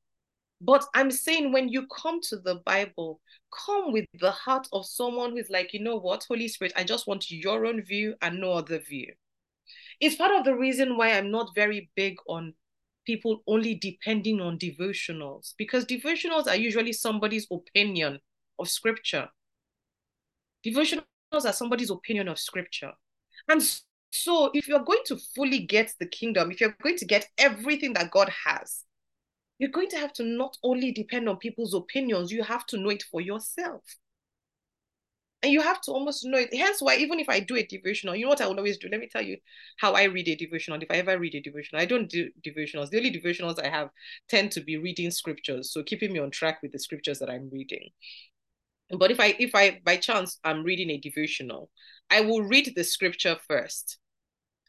but 0.62 0.86
I'm 0.94 1.12
saying 1.12 1.52
when 1.52 1.70
you 1.70 1.88
come 1.88 2.22
to 2.24 2.38
the 2.38 2.56
Bible, 2.66 3.22
come 3.66 3.92
with 3.92 4.06
the 4.20 4.32
heart 4.32 4.68
of 4.74 4.86
someone 4.86 5.32
who's 5.32 5.50
like, 5.50 5.74
you 5.74 5.82
know 5.82 5.98
what, 5.98 6.26
Holy 6.28 6.48
Spirit, 6.48 6.74
I 6.76 6.84
just 6.84 7.08
want 7.08 7.32
your 7.32 7.66
own 7.66 7.84
view 7.84 8.16
and 8.22 8.40
no 8.40 8.54
other 8.54 8.80
view. 8.80 9.14
It's 10.00 10.16
part 10.16 10.32
of 10.32 10.44
the 10.46 10.56
reason 10.56 10.98
why 10.98 11.12
I'm 11.12 11.32
not 11.32 11.56
very 11.56 11.90
big 11.96 12.18
on 12.28 12.54
people 13.06 13.44
only 13.48 13.76
depending 13.76 14.42
on 14.42 14.60
devotionals 14.60 15.54
because 15.58 15.86
devotionals 15.86 16.48
are 16.48 16.56
usually 16.56 16.94
somebody's 16.94 17.48
opinion 17.52 18.20
of 18.60 18.70
scripture. 18.70 19.30
Devotionals 20.66 21.04
are 21.34 21.54
somebody's 21.54 21.90
opinion 21.90 22.28
of 22.28 22.40
scripture. 22.40 22.92
And 23.48 23.62
so, 24.12 24.52
if 24.54 24.68
you're 24.68 24.84
going 24.84 25.04
to 25.06 25.18
fully 25.36 25.60
get 25.60 25.94
the 26.00 26.06
kingdom, 26.06 26.52
if 26.52 26.60
you're 26.60 26.76
going 26.82 26.98
to 26.98 27.06
get 27.06 27.28
everything 27.38 27.94
that 27.94 28.12
God 28.12 28.32
has, 28.46 28.84
you're 29.60 29.70
going 29.70 29.90
to 29.90 29.98
have 29.98 30.14
to 30.14 30.24
not 30.24 30.58
only 30.64 30.92
depend 30.92 31.30
on 31.30 31.38
people's 31.38 31.74
opinions, 31.74 32.32
you 32.32 32.44
have 32.44 32.66
to 32.68 32.78
know 32.78 32.90
it 32.90 33.04
for 33.04 33.22
yourself. 33.22 33.84
And 35.42 35.54
you 35.54 35.62
have 35.62 35.80
to 35.82 35.92
almost 35.92 36.26
know 36.26 36.38
it. 36.38 36.54
Hence 36.54 36.82
why, 36.82 36.98
even 36.98 37.20
if 37.20 37.30
I 37.30 37.40
do 37.40 37.56
a 37.56 37.64
devotional, 37.64 38.16
you 38.16 38.26
know 38.26 38.30
what 38.30 38.42
I 38.42 38.48
will 38.48 38.58
always 38.58 38.78
do? 38.78 38.90
Let 38.92 39.00
me 39.00 39.08
tell 39.08 39.22
you 39.22 39.38
how 39.78 39.94
I 39.94 40.04
read 40.04 40.28
a 40.28 40.36
devotional. 40.36 40.82
If 40.82 40.92
I 40.92 40.96
ever 40.96 41.18
read 41.18 41.36
a 41.36 41.42
devotional, 41.42 41.82
I 41.82 41.86
don't 41.86 42.10
do 42.10 42.30
devotionals. 42.46 42.90
The 42.90 42.98
only 42.98 43.12
devotionals 43.12 43.64
I 43.64 43.70
have 43.70 43.90
tend 44.28 44.52
to 44.54 44.62
be 44.62 44.78
reading 44.78 45.12
scriptures. 45.12 45.72
So 45.72 45.82
keeping 45.84 46.12
me 46.12 46.20
on 46.20 46.32
track 46.32 46.62
with 46.62 46.74
the 46.74 46.80
scriptures 46.80 47.20
that 47.20 47.30
I'm 47.30 47.50
reading. 47.54 47.90
But 48.98 49.12
if 49.12 49.20
I 49.20 49.36
if 49.40 49.54
I 49.54 49.80
by 49.84 49.98
chance 49.98 50.40
I'm 50.44 50.64
reading 50.64 50.90
a 50.90 50.98
devotional, 50.98 51.70
I 52.10 52.22
will 52.22 52.44
read 52.44 52.74
the 52.76 52.84
scripture 52.84 53.38
first 53.48 54.00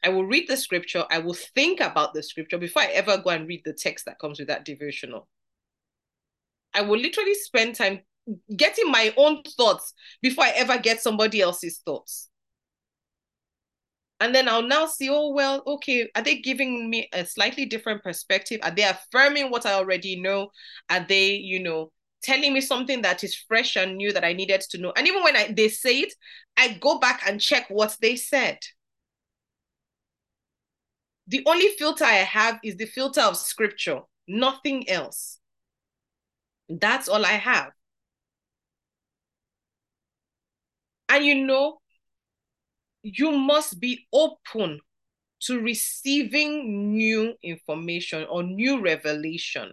I 0.03 0.09
will 0.09 0.25
read 0.25 0.47
the 0.47 0.57
scripture. 0.57 1.05
I 1.11 1.19
will 1.19 1.35
think 1.35 1.79
about 1.79 2.13
the 2.13 2.23
scripture 2.23 2.57
before 2.57 2.81
I 2.81 2.87
ever 2.87 3.17
go 3.17 3.29
and 3.29 3.47
read 3.47 3.61
the 3.65 3.73
text 3.73 4.05
that 4.05 4.19
comes 4.19 4.39
with 4.39 4.47
that 4.47 4.65
devotional. 4.65 5.27
I 6.73 6.81
will 6.81 6.97
literally 6.97 7.35
spend 7.35 7.75
time 7.75 8.01
getting 8.55 8.89
my 8.89 9.13
own 9.17 9.43
thoughts 9.57 9.93
before 10.21 10.45
I 10.45 10.51
ever 10.51 10.77
get 10.77 11.01
somebody 11.01 11.41
else's 11.41 11.79
thoughts. 11.79 12.29
And 14.19 14.33
then 14.33 14.47
I'll 14.47 14.61
now 14.61 14.85
see, 14.85 15.09
oh, 15.09 15.29
well, 15.29 15.63
okay, 15.65 16.09
are 16.15 16.21
they 16.21 16.37
giving 16.37 16.89
me 16.89 17.09
a 17.11 17.25
slightly 17.25 17.65
different 17.65 18.03
perspective? 18.03 18.59
Are 18.63 18.71
they 18.71 18.83
affirming 18.83 19.49
what 19.49 19.65
I 19.65 19.73
already 19.73 20.19
know? 20.19 20.51
Are 20.89 21.05
they, 21.07 21.31
you 21.33 21.61
know, 21.61 21.91
telling 22.21 22.53
me 22.53 22.61
something 22.61 23.01
that 23.01 23.23
is 23.23 23.35
fresh 23.35 23.75
and 23.75 23.97
new 23.97 24.13
that 24.13 24.23
I 24.23 24.33
needed 24.33 24.61
to 24.71 24.77
know? 24.77 24.93
And 24.95 25.07
even 25.07 25.23
when 25.23 25.35
I, 25.35 25.51
they 25.51 25.69
say 25.69 25.99
it, 25.99 26.13
I 26.57 26.73
go 26.73 26.99
back 26.99 27.23
and 27.27 27.41
check 27.41 27.67
what 27.69 27.97
they 28.01 28.15
said 28.15 28.59
the 31.31 31.43
only 31.45 31.69
filter 31.79 32.03
I 32.03 32.15
have 32.15 32.59
is 32.61 32.75
the 32.75 32.85
filter 32.85 33.21
of 33.21 33.37
scripture, 33.37 34.01
nothing 34.27 34.89
else. 34.89 35.39
That's 36.67 37.07
all 37.07 37.25
I 37.25 37.31
have. 37.31 37.71
And 41.07 41.25
you 41.25 41.45
know, 41.45 41.79
you 43.01 43.31
must 43.31 43.79
be 43.79 44.07
open 44.11 44.81
to 45.43 45.61
receiving 45.61 46.93
new 46.93 47.33
information 47.41 48.25
or 48.29 48.43
new 48.43 48.81
revelation. 48.81 49.71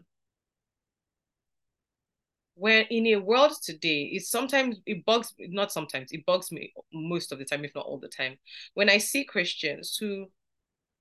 Where 2.58 2.84
in 2.90 3.06
a 3.06 3.16
world 3.16 3.52
today, 3.62 4.10
it 4.12 4.24
sometimes 4.24 4.78
it 4.84 5.04
bugs 5.04 5.32
not 5.38 5.70
sometimes 5.70 6.10
it 6.10 6.26
bugs 6.26 6.50
me 6.50 6.72
most 6.92 7.30
of 7.30 7.38
the 7.38 7.44
time, 7.44 7.64
if 7.64 7.74
not 7.74 7.86
all 7.86 7.98
the 7.98 8.08
time, 8.08 8.36
when 8.74 8.90
I 8.90 8.98
see 8.98 9.24
Christians 9.24 9.96
who 9.96 10.26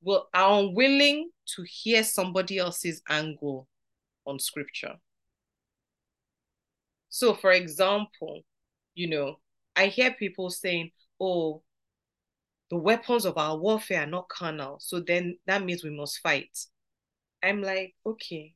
will 0.03 0.27
are 0.33 0.59
unwilling 0.59 1.31
to 1.55 1.63
hear 1.67 2.03
somebody 2.03 2.59
else's 2.59 3.01
angle 3.09 3.67
on 4.25 4.37
scripture. 4.39 4.95
So, 7.09 7.33
for 7.33 7.51
example, 7.51 8.41
you 8.93 9.09
know, 9.09 9.39
I 9.75 9.87
hear 9.87 10.11
people 10.11 10.49
saying, 10.51 10.91
oh, 11.19 11.63
the 12.69 12.77
weapons 12.77 13.25
of 13.25 13.37
our 13.37 13.57
warfare 13.57 14.03
are 14.03 14.07
not 14.07 14.29
carnal. 14.29 14.77
So 14.79 14.99
then 14.99 15.37
that 15.47 15.63
means 15.63 15.83
we 15.83 15.89
must 15.89 16.19
fight. 16.19 16.55
I'm 17.41 17.61
like, 17.61 17.95
okay, 18.05 18.53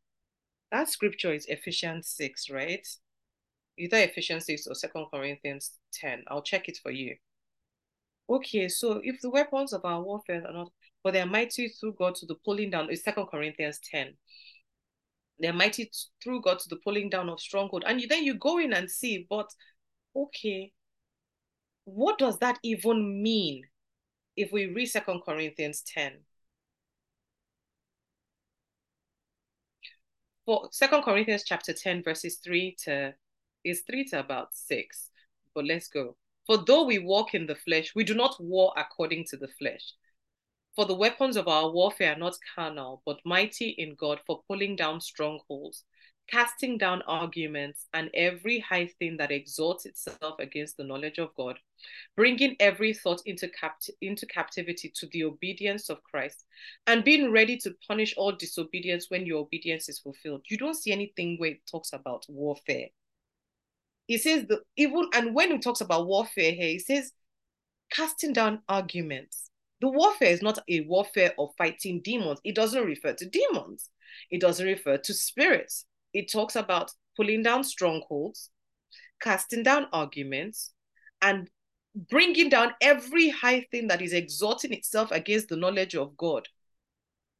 that 0.72 0.90
scripture 0.90 1.34
is 1.34 1.46
Ephesians 1.48 2.08
6, 2.10 2.50
right? 2.50 2.88
Either 3.78 3.98
Ephesians 3.98 4.46
6 4.46 4.68
or 4.68 4.76
Second 4.76 5.08
Corinthians 5.14 5.78
10. 5.94 6.24
I'll 6.28 6.42
check 6.42 6.68
it 6.68 6.80
for 6.82 6.92
you. 6.92 7.16
Okay, 8.30 8.68
so 8.70 9.02
if 9.04 9.20
the 9.22 9.30
weapons 9.30 9.74
of 9.74 9.84
our 9.84 10.02
warfare 10.02 10.44
are 10.48 10.54
not 10.54 10.72
but 11.04 11.14
they 11.14 11.22
are 11.22 11.26
mighty 11.26 11.68
through 11.68 11.96
God 11.98 12.14
to 12.16 12.28
the 12.28 12.36
pulling 12.46 12.70
down. 12.70 12.90
It's 12.92 13.04
Second 13.04 13.26
Corinthians 13.26 13.80
10. 13.90 14.14
They're 15.40 15.52
mighty 15.52 15.90
through 16.24 16.42
God 16.44 16.60
to 16.60 16.70
the 16.70 16.76
pulling 16.76 17.10
down 17.10 17.28
of 17.28 17.40
stronghold. 17.40 17.84
And 17.88 18.00
you, 18.00 18.08
then 18.08 18.24
you 18.24 18.36
go 18.36 18.60
in 18.60 18.72
and 18.72 18.88
see, 18.88 19.26
but 19.28 19.48
okay, 20.16 20.72
what 21.86 22.20
does 22.20 22.38
that 22.38 22.60
even 22.62 23.24
mean? 23.24 23.64
if 24.36 24.52
we 24.52 24.68
read 24.68 24.88
Second 24.88 25.22
Corinthians 25.26 25.84
10, 25.86 26.14
for 30.52 30.68
Second 30.70 31.04
Corinthians 31.04 31.46
chapter 31.46 31.72
10, 31.72 32.04
verses 32.04 32.36
3 32.44 32.76
to 32.84 33.14
is 33.64 33.84
3 33.88 34.04
to 34.10 34.20
about 34.20 34.54
6. 34.54 35.10
But 35.56 35.64
let's 35.64 35.88
go. 35.88 36.18
For 36.46 36.58
though 36.58 36.84
we 36.84 37.00
walk 37.00 37.34
in 37.34 37.48
the 37.48 37.56
flesh, 37.56 37.94
we 37.96 38.04
do 38.04 38.14
not 38.14 38.36
war 38.38 38.74
according 38.76 39.28
to 39.30 39.38
the 39.38 39.48
flesh. 39.48 39.94
For 40.76 40.84
the 40.84 40.94
weapons 40.94 41.38
of 41.38 41.48
our 41.48 41.72
warfare 41.72 42.16
are 42.16 42.20
not 42.20 42.36
carnal, 42.54 43.02
but 43.06 43.22
mighty 43.24 43.70
in 43.70 43.96
God 43.96 44.20
for 44.28 44.42
pulling 44.50 44.76
down 44.76 45.00
strongholds, 45.00 45.86
casting 46.32 46.78
down 46.78 47.02
arguments 47.08 47.88
and 47.94 48.10
every 48.14 48.60
high 48.60 48.88
thing 49.00 49.18
that 49.18 49.32
exalts 49.32 49.86
itself 49.86 50.40
against 50.40 50.78
the 50.78 50.84
knowledge 50.84 51.18
of 51.18 51.36
God, 51.36 51.60
bringing 52.16 52.56
every 52.60 52.94
thought 52.94 53.22
into, 53.26 53.50
capt- 53.50 53.90
into 54.02 54.26
captivity 54.26 54.92
to 54.96 55.08
the 55.08 55.26
obedience 55.26 55.90
of 55.90 56.04
Christ, 56.04 56.46
and 56.88 57.04
being 57.04 57.32
ready 57.32 57.58
to 57.58 57.76
punish 57.88 58.14
all 58.16 58.32
disobedience 58.32 59.08
when 59.10 59.26
your 59.26 59.40
obedience 59.40 59.90
is 59.90 60.00
fulfilled. 60.00 60.42
You 60.50 60.58
don't 60.58 60.76
see 60.76 60.92
anything 60.92 61.36
where 61.38 61.52
it 61.52 61.68
talks 61.70 61.92
about 61.92 62.26
warfare. 62.30 62.88
He 64.08 64.18
says 64.18 64.46
the 64.48 64.62
even 64.76 65.08
and 65.14 65.34
when 65.34 65.52
he 65.52 65.60
talks 65.60 65.80
about 65.80 66.08
warfare 66.08 66.52
here, 66.52 66.68
he 66.68 66.80
says 66.80 67.12
casting 67.92 68.34
down 68.34 68.62
arguments. 68.68 69.50
The 69.80 69.88
warfare 69.88 70.32
is 70.32 70.42
not 70.42 70.60
a 70.70 70.82
warfare 70.82 71.34
of 71.40 71.50
fighting 71.58 72.02
demons. 72.04 72.40
It 72.44 72.56
doesn't 72.56 72.86
refer 72.86 73.14
to 73.14 73.26
demons. 73.30 73.90
It 74.30 74.42
doesn't 74.42 74.66
refer 74.66 74.98
to 74.98 75.14
spirits 75.14 75.86
it 76.14 76.32
talks 76.32 76.56
about 76.56 76.92
pulling 77.16 77.44
down 77.44 77.64
strongholds, 77.64 78.50
casting 79.22 79.64
down 79.64 79.88
arguments, 79.94 80.74
and 81.22 81.50
bringing 81.96 82.50
down 82.50 82.74
every 82.82 83.30
high 83.30 83.62
thing 83.72 83.88
that 83.88 84.02
is 84.02 84.14
exalting 84.14 84.74
itself 84.74 85.12
against 85.12 85.50
the 85.50 85.58
knowledge 85.58 85.96
of 85.96 86.16
God. 86.18 86.48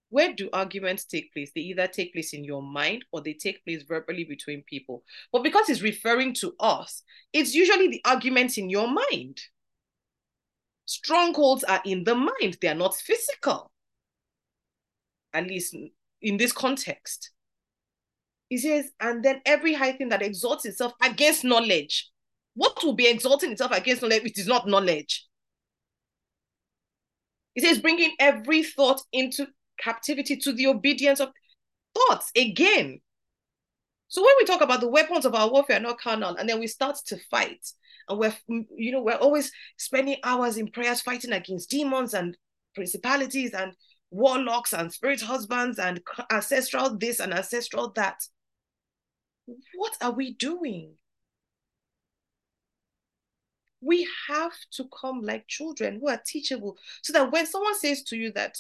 Where 0.10 0.34
do 0.34 0.50
arguments 0.52 1.06
take 1.06 1.32
place? 1.32 1.52
They 1.56 1.62
either 1.62 1.88
take 1.88 2.14
place 2.14 2.34
in 2.34 2.44
your 2.44 2.62
mind 2.62 3.06
or 3.14 3.22
they 3.22 3.34
take 3.34 3.64
place 3.64 3.84
verbally 3.88 4.26
between 4.26 4.62
people. 4.64 5.04
But 5.32 5.44
because 5.44 5.70
it's 5.70 5.82
referring 5.82 6.34
to 6.36 6.54
us, 6.60 7.04
it's 7.32 7.56
usually 7.56 7.88
the 7.88 8.02
arguments 8.04 8.58
in 8.58 8.70
your 8.70 8.90
mind. 8.90 9.40
Strongholds 10.86 11.64
are 11.64 11.82
in 11.86 12.04
the 12.04 12.16
mind, 12.16 12.58
they 12.62 12.68
are 12.68 12.76
not 12.76 12.96
physical. 12.96 13.72
At 15.34 15.48
least 15.48 15.78
in 16.22 16.36
this 16.36 16.52
context. 16.52 17.32
He 18.52 18.58
says, 18.58 18.92
and 19.00 19.24
then 19.24 19.40
every 19.46 19.74
high 19.74 19.94
thing 19.94 20.10
that 20.10 20.22
exalts 20.22 20.66
itself 20.66 20.92
against 21.02 21.46
knowledge. 21.46 22.12
What 22.54 22.84
will 22.84 22.92
be 22.92 23.08
exalting 23.08 23.54
itself 23.54 23.72
against 23.72 24.02
knowledge? 24.02 24.26
It 24.26 24.38
is 24.38 24.46
not 24.46 24.68
knowledge. 24.68 25.26
He 27.56 27.62
says, 27.62 27.80
bringing 27.80 28.14
every 28.20 28.64
thought 28.64 29.04
into 29.14 29.48
captivity 29.80 30.36
to 30.36 30.52
the 30.52 30.68
obedience 30.68 31.22
of 31.22 31.30
thoughts 31.96 32.30
again. 32.36 33.00
So 34.10 34.22
when 34.22 34.36
we 34.38 34.44
talk 34.44 34.60
about 34.60 34.82
the 34.82 34.90
weapons 34.90 35.24
of 35.24 35.34
our 35.34 35.50
warfare 35.50 35.80
not 35.80 36.02
carnal, 36.02 36.36
and 36.36 36.50
then 36.50 36.60
we 36.60 36.68
start 36.68 36.98
to 37.06 37.18
fight, 37.32 37.66
and 38.10 38.20
we're 38.20 38.36
you 38.76 38.92
know 38.92 39.02
we're 39.02 39.14
always 39.14 39.50
spending 39.78 40.18
hours 40.26 40.58
in 40.58 40.68
prayers 40.72 41.00
fighting 41.00 41.32
against 41.32 41.70
demons 41.70 42.14
and 42.14 42.36
principalities 42.76 43.54
and 43.54 43.72
warlocks 44.10 44.74
and 44.74 44.92
spirit 44.92 45.22
husbands 45.22 45.80
and 45.80 46.02
ancestral 46.30 46.98
this 46.98 47.22
and 47.22 47.34
ancestral 47.34 47.94
that 47.96 48.18
what 49.76 49.94
are 50.02 50.12
we 50.12 50.34
doing? 50.34 50.94
We 53.82 54.08
have 54.28 54.54
to 54.74 54.86
come 55.02 55.22
like 55.22 55.48
children 55.48 56.00
who 56.00 56.10
are 56.10 56.22
teachable 56.26 56.78
so 57.02 57.14
that 57.14 57.32
when 57.32 57.48
someone 57.48 57.78
says 57.80 58.04
to 58.04 58.16
you 58.16 58.32
that 58.34 58.58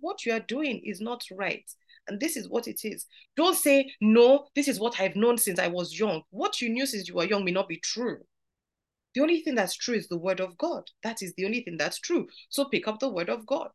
what 0.00 0.24
you 0.24 0.32
are 0.32 0.40
doing 0.40 0.80
is 0.84 1.00
not 1.00 1.24
right, 1.30 1.70
and 2.08 2.20
this 2.20 2.36
is 2.36 2.48
what 2.48 2.66
it 2.68 2.80
is, 2.84 3.06
don't 3.36 3.56
say, 3.56 3.92
No, 4.00 4.46
this 4.54 4.68
is 4.68 4.80
what 4.80 5.00
I've 5.00 5.16
known 5.16 5.38
since 5.38 5.58
I 5.58 5.68
was 5.68 5.98
young. 5.98 6.22
What 6.30 6.60
you 6.60 6.68
knew 6.70 6.86
since 6.86 7.08
you 7.08 7.14
were 7.14 7.26
young 7.26 7.44
may 7.44 7.52
not 7.52 7.68
be 7.68 7.78
true. 7.78 8.18
The 9.14 9.20
only 9.20 9.40
thing 9.40 9.54
that's 9.54 9.76
true 9.76 9.94
is 9.94 10.08
the 10.08 10.18
word 10.18 10.40
of 10.40 10.58
God. 10.58 10.90
That 11.02 11.22
is 11.22 11.32
the 11.34 11.44
only 11.44 11.62
thing 11.62 11.76
that's 11.76 12.00
true. 12.00 12.28
So 12.48 12.64
pick 12.64 12.88
up 12.88 12.98
the 12.98 13.08
word 13.08 13.28
of 13.28 13.46
God. 13.46 13.70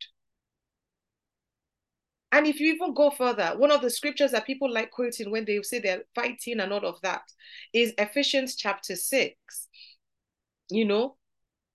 And 2.31 2.45
if 2.45 2.59
you 2.59 2.73
even 2.73 2.93
go 2.93 3.09
further, 3.09 3.53
one 3.57 3.71
of 3.71 3.81
the 3.81 3.89
scriptures 3.89 4.31
that 4.31 4.45
people 4.45 4.71
like 4.71 4.91
quoting 4.91 5.31
when 5.31 5.45
they 5.45 5.61
say 5.63 5.79
they're 5.79 6.03
fighting 6.13 6.59
and 6.59 6.71
all 6.71 6.85
of 6.85 7.01
that 7.01 7.23
is 7.73 7.93
Ephesians 7.97 8.55
chapter 8.55 8.95
6. 8.95 9.35
You 10.71 10.85
know, 10.85 11.17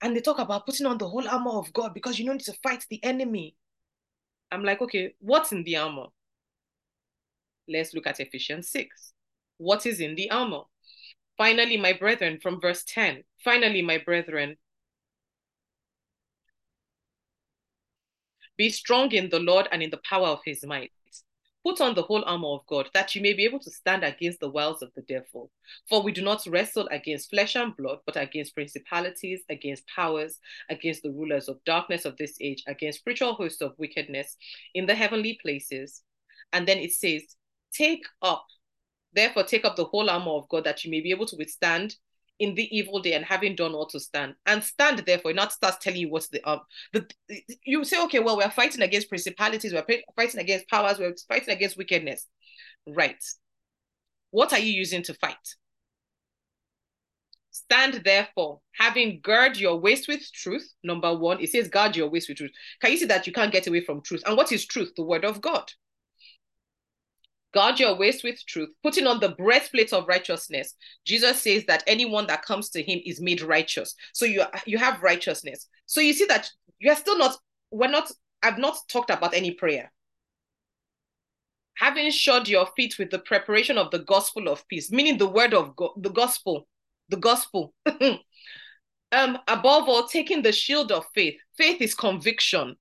and 0.00 0.14
they 0.14 0.20
talk 0.20 0.38
about 0.38 0.66
putting 0.66 0.86
on 0.86 0.98
the 0.98 1.08
whole 1.08 1.26
armor 1.26 1.58
of 1.58 1.72
God 1.72 1.94
because 1.94 2.18
you 2.18 2.26
don't 2.26 2.36
need 2.36 2.44
to 2.44 2.58
fight 2.62 2.84
the 2.88 3.02
enemy. 3.02 3.56
I'm 4.52 4.62
like, 4.62 4.80
okay, 4.82 5.14
what's 5.18 5.50
in 5.50 5.64
the 5.64 5.76
armor? 5.78 6.06
Let's 7.68 7.94
look 7.94 8.06
at 8.06 8.20
Ephesians 8.20 8.68
6. 8.68 9.14
What 9.58 9.86
is 9.86 10.00
in 10.00 10.14
the 10.14 10.30
armor? 10.30 10.62
Finally, 11.36 11.78
my 11.78 11.94
brethren, 11.94 12.38
from 12.40 12.60
verse 12.60 12.84
10. 12.86 13.24
Finally, 13.42 13.82
my 13.82 13.98
brethren, 13.98 14.56
Be 18.56 18.70
strong 18.70 19.12
in 19.12 19.30
the 19.30 19.40
Lord 19.40 19.68
and 19.72 19.82
in 19.82 19.90
the 19.90 20.00
power 20.08 20.28
of 20.28 20.40
his 20.44 20.64
might. 20.64 20.92
Put 21.64 21.80
on 21.80 21.94
the 21.94 22.02
whole 22.02 22.22
armor 22.26 22.48
of 22.48 22.66
God, 22.66 22.90
that 22.92 23.14
you 23.14 23.22
may 23.22 23.32
be 23.32 23.44
able 23.44 23.58
to 23.60 23.70
stand 23.70 24.04
against 24.04 24.38
the 24.40 24.50
wiles 24.50 24.82
of 24.82 24.92
the 24.94 25.02
devil. 25.02 25.50
For 25.88 26.02
we 26.02 26.12
do 26.12 26.20
not 26.20 26.44
wrestle 26.46 26.86
against 26.90 27.30
flesh 27.30 27.56
and 27.56 27.74
blood, 27.74 28.00
but 28.04 28.18
against 28.18 28.54
principalities, 28.54 29.40
against 29.48 29.88
powers, 29.88 30.38
against 30.68 31.02
the 31.02 31.10
rulers 31.10 31.48
of 31.48 31.64
darkness 31.64 32.04
of 32.04 32.18
this 32.18 32.36
age, 32.38 32.62
against 32.66 32.98
spiritual 32.98 33.32
hosts 33.32 33.62
of 33.62 33.72
wickedness 33.78 34.36
in 34.74 34.84
the 34.84 34.94
heavenly 34.94 35.38
places. 35.40 36.02
And 36.52 36.68
then 36.68 36.78
it 36.78 36.92
says, 36.92 37.22
Take 37.72 38.04
up, 38.20 38.44
therefore, 39.14 39.44
take 39.44 39.64
up 39.64 39.76
the 39.76 39.86
whole 39.86 40.10
armor 40.10 40.32
of 40.32 40.48
God, 40.50 40.64
that 40.64 40.84
you 40.84 40.90
may 40.90 41.00
be 41.00 41.12
able 41.12 41.26
to 41.26 41.36
withstand 41.36 41.96
in 42.38 42.54
the 42.54 42.76
evil 42.76 43.00
day 43.00 43.12
and 43.12 43.24
having 43.24 43.54
done 43.54 43.72
all 43.72 43.86
to 43.86 44.00
stand. 44.00 44.34
And 44.46 44.62
stand 44.62 45.02
therefore 45.06 45.32
not 45.32 45.52
start 45.52 45.80
telling 45.80 46.00
you 46.00 46.10
what's 46.10 46.28
the 46.28 46.42
um 46.48 46.60
the 46.92 47.08
you 47.64 47.84
say 47.84 48.02
okay 48.04 48.20
well 48.20 48.36
we're 48.36 48.50
fighting 48.50 48.82
against 48.82 49.08
principalities 49.08 49.72
we're 49.72 49.86
fighting 50.16 50.40
against 50.40 50.68
powers 50.68 50.98
we're 50.98 51.14
fighting 51.28 51.54
against 51.54 51.76
wickedness. 51.76 52.26
Right. 52.86 53.22
What 54.30 54.52
are 54.52 54.58
you 54.58 54.72
using 54.72 55.02
to 55.04 55.14
fight? 55.14 55.36
Stand 57.50 58.02
therefore 58.04 58.60
having 58.72 59.20
gird 59.22 59.56
your 59.56 59.78
waist 59.78 60.08
with 60.08 60.20
truth 60.32 60.68
number 60.82 61.16
one. 61.16 61.40
It 61.40 61.50
says 61.50 61.68
guard 61.68 61.94
your 61.94 62.10
waist 62.10 62.28
with 62.28 62.38
truth. 62.38 62.50
Can 62.80 62.90
you 62.90 62.98
see 62.98 63.06
that 63.06 63.28
you 63.28 63.32
can't 63.32 63.52
get 63.52 63.68
away 63.68 63.80
from 63.80 64.02
truth? 64.02 64.22
And 64.26 64.36
what 64.36 64.50
is 64.50 64.66
truth? 64.66 64.92
The 64.96 65.04
word 65.04 65.24
of 65.24 65.40
god 65.40 65.70
Guard 67.54 67.78
your 67.78 67.96
waist 67.96 68.24
with 68.24 68.44
truth, 68.46 68.70
putting 68.82 69.06
on 69.06 69.20
the 69.20 69.30
breastplate 69.30 69.92
of 69.92 70.08
righteousness. 70.08 70.74
Jesus 71.04 71.40
says 71.40 71.64
that 71.66 71.84
anyone 71.86 72.26
that 72.26 72.44
comes 72.44 72.68
to 72.70 72.82
him 72.82 73.00
is 73.06 73.20
made 73.20 73.42
righteous. 73.42 73.94
So 74.12 74.26
you 74.26 74.42
you 74.66 74.76
have 74.76 75.02
righteousness. 75.02 75.68
So 75.86 76.00
you 76.00 76.12
see 76.12 76.26
that 76.26 76.50
you're 76.80 76.96
still 76.96 77.16
not, 77.16 77.36
we're 77.70 77.88
not, 77.88 78.10
I've 78.42 78.58
not 78.58 78.76
talked 78.88 79.10
about 79.10 79.34
any 79.34 79.52
prayer. 79.52 79.92
Having 81.76 82.10
shod 82.10 82.48
your 82.48 82.68
feet 82.76 82.98
with 82.98 83.10
the 83.10 83.18
preparation 83.20 83.78
of 83.78 83.90
the 83.90 84.00
gospel 84.00 84.48
of 84.48 84.66
peace, 84.68 84.92
meaning 84.92 85.18
the 85.18 85.28
word 85.28 85.54
of 85.54 85.74
God, 85.76 85.90
the 85.96 86.10
gospel, 86.10 86.66
the 87.08 87.16
gospel. 87.16 87.72
um, 87.86 89.38
above 89.48 89.88
all, 89.88 90.06
taking 90.06 90.42
the 90.42 90.52
shield 90.52 90.92
of 90.92 91.04
faith. 91.14 91.34
Faith 91.56 91.80
is 91.80 91.94
conviction. 91.94 92.76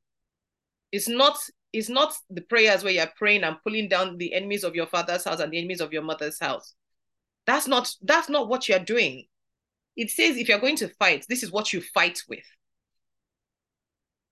It's 0.92 1.08
not 1.08 1.38
it's 1.74 1.90
not 1.90 2.14
the 2.30 2.42
prayers 2.42 2.84
where 2.84 2.94
you're 2.94 3.12
praying 3.18 3.44
and 3.44 3.58
pulling 3.64 3.90
down 3.90 4.18
the 4.18 4.34
enemies 4.34 4.64
of 4.64 4.76
your 4.76 4.86
father's 4.86 5.26
house 5.26 5.40
and 5.40 5.52
the 5.52 5.58
enemies 5.58 5.82
of 5.82 5.92
your 5.92 6.04
mother's 6.04 6.40
house. 6.40 6.76
That's 7.46 7.68
not 7.68 7.92
that's 8.04 8.30
not 8.30 8.48
what 8.48 8.70
you're 8.70 8.80
doing. 8.80 9.26
It 9.98 10.12
says 10.12 10.38
if 10.38 10.48
you're 10.48 10.60
going 10.60 10.78
to 10.78 10.88
fight, 10.88 11.26
this 11.28 11.44
is 11.44 11.52
what 11.52 11.74
you 11.74 11.82
fight 11.82 12.22
with. 12.30 12.46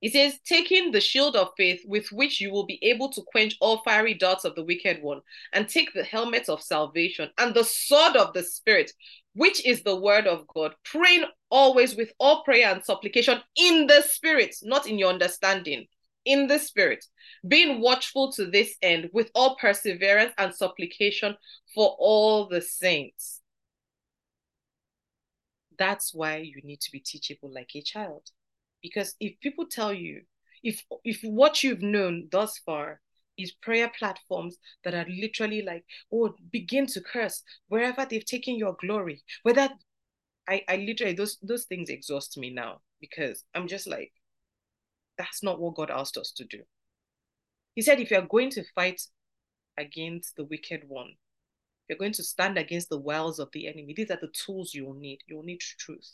It 0.02 0.14
says, 0.14 0.40
taking 0.48 0.92
the 0.92 1.00
shield 1.00 1.36
of 1.36 1.52
faith 1.56 1.82
with 1.86 2.12
which 2.12 2.42
you 2.42 2.52
will 2.52 2.66
be 2.66 2.80
able 2.82 3.12
to 3.12 3.22
quench 3.22 3.56
all 3.62 3.84
fiery 3.84 4.16
darts 4.16 4.46
of 4.46 4.56
the 4.56 4.64
wicked 4.64 5.04
one, 5.04 5.22
and 5.54 5.70
take 5.70 5.94
the 5.94 6.04
helmet 6.04 6.50
of 6.50 6.64
salvation 6.64 7.30
and 7.38 7.54
the 7.54 7.64
sword 7.64 8.16
of 8.16 8.34
the 8.34 8.42
Spirit, 8.42 8.92
which 9.36 9.64
is 9.64 9.84
the 9.84 9.96
word 9.96 10.26
of 10.26 10.48
God, 10.48 10.74
praying 10.84 11.26
always 11.52 11.96
with 11.96 12.12
all 12.20 12.44
prayer 12.44 12.74
and 12.74 12.84
supplication 12.84 13.42
in 13.56 13.86
the 13.86 14.02
Spirit, 14.02 14.56
not 14.64 14.88
in 14.88 14.98
your 14.98 15.10
understanding 15.10 15.86
in 16.26 16.48
the 16.48 16.60
spirit, 16.60 17.06
being 17.48 17.82
watchful 17.82 18.32
to 18.34 18.46
this 18.46 18.76
end 18.82 19.10
with 19.14 19.32
all 19.34 19.56
perseverance 19.56 20.34
and 20.38 20.54
supplication 20.54 21.36
for 21.74 21.96
all 22.00 22.48
the 22.48 22.62
saints. 22.62 23.42
That's 25.78 26.14
why 26.14 26.38
you 26.38 26.62
need 26.64 26.82
to 26.82 26.92
be 26.92 27.00
teachable 27.00 27.52
like 27.54 27.72
a 27.76 27.82
child. 27.82 28.24
Because 28.82 29.16
if 29.20 29.40
people 29.40 29.66
tell 29.66 29.94
you, 29.94 30.22
if 30.64 30.84
if 31.04 31.22
what 31.24 31.64
you've 31.64 31.82
known 31.82 32.28
thus 32.32 32.60
far 32.60 33.02
is 33.38 33.52
prayer 33.54 33.92
platforms 33.98 34.58
that 34.84 34.94
are 34.94 35.06
literally 35.10 35.62
like, 35.62 35.84
oh, 36.14 36.34
begin 36.52 36.86
to 36.88 37.02
curse 37.02 37.44
wherever 37.68 38.06
they've 38.06 38.26
taken 38.26 38.56
your 38.56 38.76
glory, 38.80 39.24
whether 39.44 39.70
I, 40.48 40.64
I 40.68 40.78
literally 40.78 41.14
those 41.14 41.38
those 41.42 41.66
things 41.66 41.90
exhaust 41.90 42.38
me 42.38 42.52
now 42.52 42.82
because 43.00 43.44
I'm 43.56 43.68
just 43.68 43.88
like, 43.88 44.12
that's 45.22 45.44
not 45.44 45.60
what 45.60 45.76
God 45.76 45.92
asked 45.92 46.18
us 46.18 46.32
to 46.38 46.46
do. 46.46 46.62
He 47.76 47.82
said, 47.82 48.00
if 48.00 48.10
you're 48.10 48.22
going 48.24 48.50
to 48.52 48.64
fight 48.74 49.02
against 49.78 50.36
the 50.36 50.46
wicked 50.46 50.82
one, 50.88 51.12
you're 51.88 51.98
going 51.98 52.14
to 52.14 52.24
stand 52.24 52.58
against 52.58 52.90
the 52.90 52.98
wiles 52.98 53.38
of 53.38 53.50
the 53.54 53.68
enemy. 53.68 53.94
These 53.96 54.10
are 54.10 54.20
the 54.20 54.34
tools 54.34 54.74
you 54.74 54.86
will 54.86 54.96
need. 54.96 55.20
You 55.28 55.38
will 55.38 55.44
need 55.44 55.60
truth. 55.60 56.10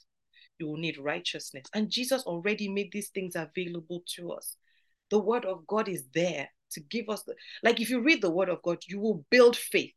You 0.59 0.67
will 0.67 0.77
need 0.77 0.97
righteousness. 0.97 1.65
And 1.73 1.89
Jesus 1.89 2.23
already 2.23 2.67
made 2.67 2.91
these 2.91 3.09
things 3.09 3.35
available 3.35 4.03
to 4.15 4.31
us. 4.31 4.57
The 5.09 5.19
word 5.19 5.45
of 5.45 5.65
God 5.67 5.87
is 5.87 6.03
there 6.13 6.49
to 6.71 6.81
give 6.81 7.07
us 7.09 7.23
the 7.23 7.35
like 7.63 7.79
if 7.79 7.89
you 7.89 8.01
read 8.01 8.21
the 8.21 8.31
word 8.31 8.49
of 8.49 8.61
God, 8.61 8.79
you 8.87 8.99
will 8.99 9.23
build 9.29 9.55
faith. 9.55 9.93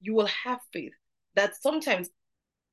You 0.00 0.14
will 0.14 0.28
have 0.44 0.60
faith 0.72 0.92
that 1.34 1.60
sometimes 1.60 2.08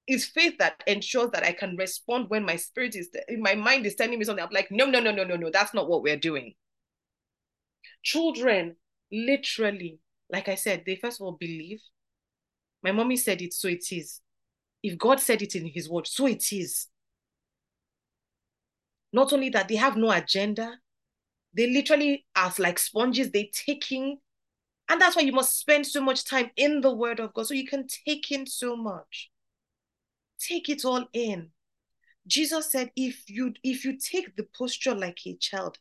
it's 0.08 0.26
faith 0.26 0.58
that 0.60 0.84
ensures 0.86 1.32
that 1.32 1.44
I 1.44 1.54
can 1.54 1.76
respond 1.78 2.30
when 2.30 2.46
my 2.46 2.58
spirit 2.58 2.96
is 2.96 3.10
in 3.28 3.42
my 3.42 3.56
mind 3.56 3.86
is 3.86 3.96
telling 3.96 4.20
me 4.20 4.26
something. 4.26 4.44
I'm 4.44 4.52
like, 4.52 4.72
no, 4.72 4.86
no, 4.86 5.00
no, 5.00 5.12
no, 5.12 5.24
no, 5.24 5.36
no, 5.36 5.50
that's 5.52 5.74
not 5.74 5.88
what 5.88 6.04
we're 6.04 6.18
doing. 6.18 6.54
Children, 8.04 8.76
literally, 9.12 10.00
like 10.30 10.50
I 10.50 10.56
said, 10.56 10.84
they 10.86 10.96
first 10.96 11.22
of 11.22 11.26
all 11.26 11.38
believe. 11.40 11.82
My 12.84 12.92
mommy 12.92 13.16
said 13.16 13.42
it, 13.42 13.54
so 13.54 13.70
it 13.70 13.86
is. 13.92 14.20
If 14.82 14.98
God 14.98 15.22
said 15.22 15.42
it 15.42 15.56
in 15.56 15.68
his 15.68 15.90
word, 15.90 16.06
so 16.06 16.28
it 16.28 16.52
is. 16.52 16.88
Not 19.14 19.32
only 19.32 19.50
that, 19.52 19.70
they 19.70 19.78
have 19.78 19.96
no 19.96 20.12
agenda. 20.12 20.80
They 21.54 21.68
literally 21.72 22.26
are 22.36 22.52
like 22.58 22.80
sponges, 22.80 23.32
they 23.32 23.52
take 23.54 23.90
in. 23.92 24.18
And 24.90 25.00
that's 25.00 25.16
why 25.16 25.22
you 25.22 25.32
must 25.32 25.58
spend 25.58 25.88
so 25.88 26.02
much 26.02 26.26
time 26.26 26.52
in 26.58 26.82
the 26.82 26.94
word 26.94 27.22
of 27.22 27.34
God 27.34 27.48
so 27.48 27.54
you 27.54 27.68
can 27.68 27.88
take 27.88 28.32
in 28.32 28.46
so 28.46 28.76
much. 28.76 29.30
Take 30.48 30.70
it 30.70 30.84
all 30.86 31.06
in. 31.14 31.50
Jesus 32.28 32.72
said, 32.72 32.92
if 32.96 33.30
you 33.30 33.54
if 33.64 33.86
you 33.86 33.98
take 33.98 34.36
the 34.36 34.48
posture 34.58 34.96
like 34.96 35.20
a 35.26 35.36
child, 35.36 35.78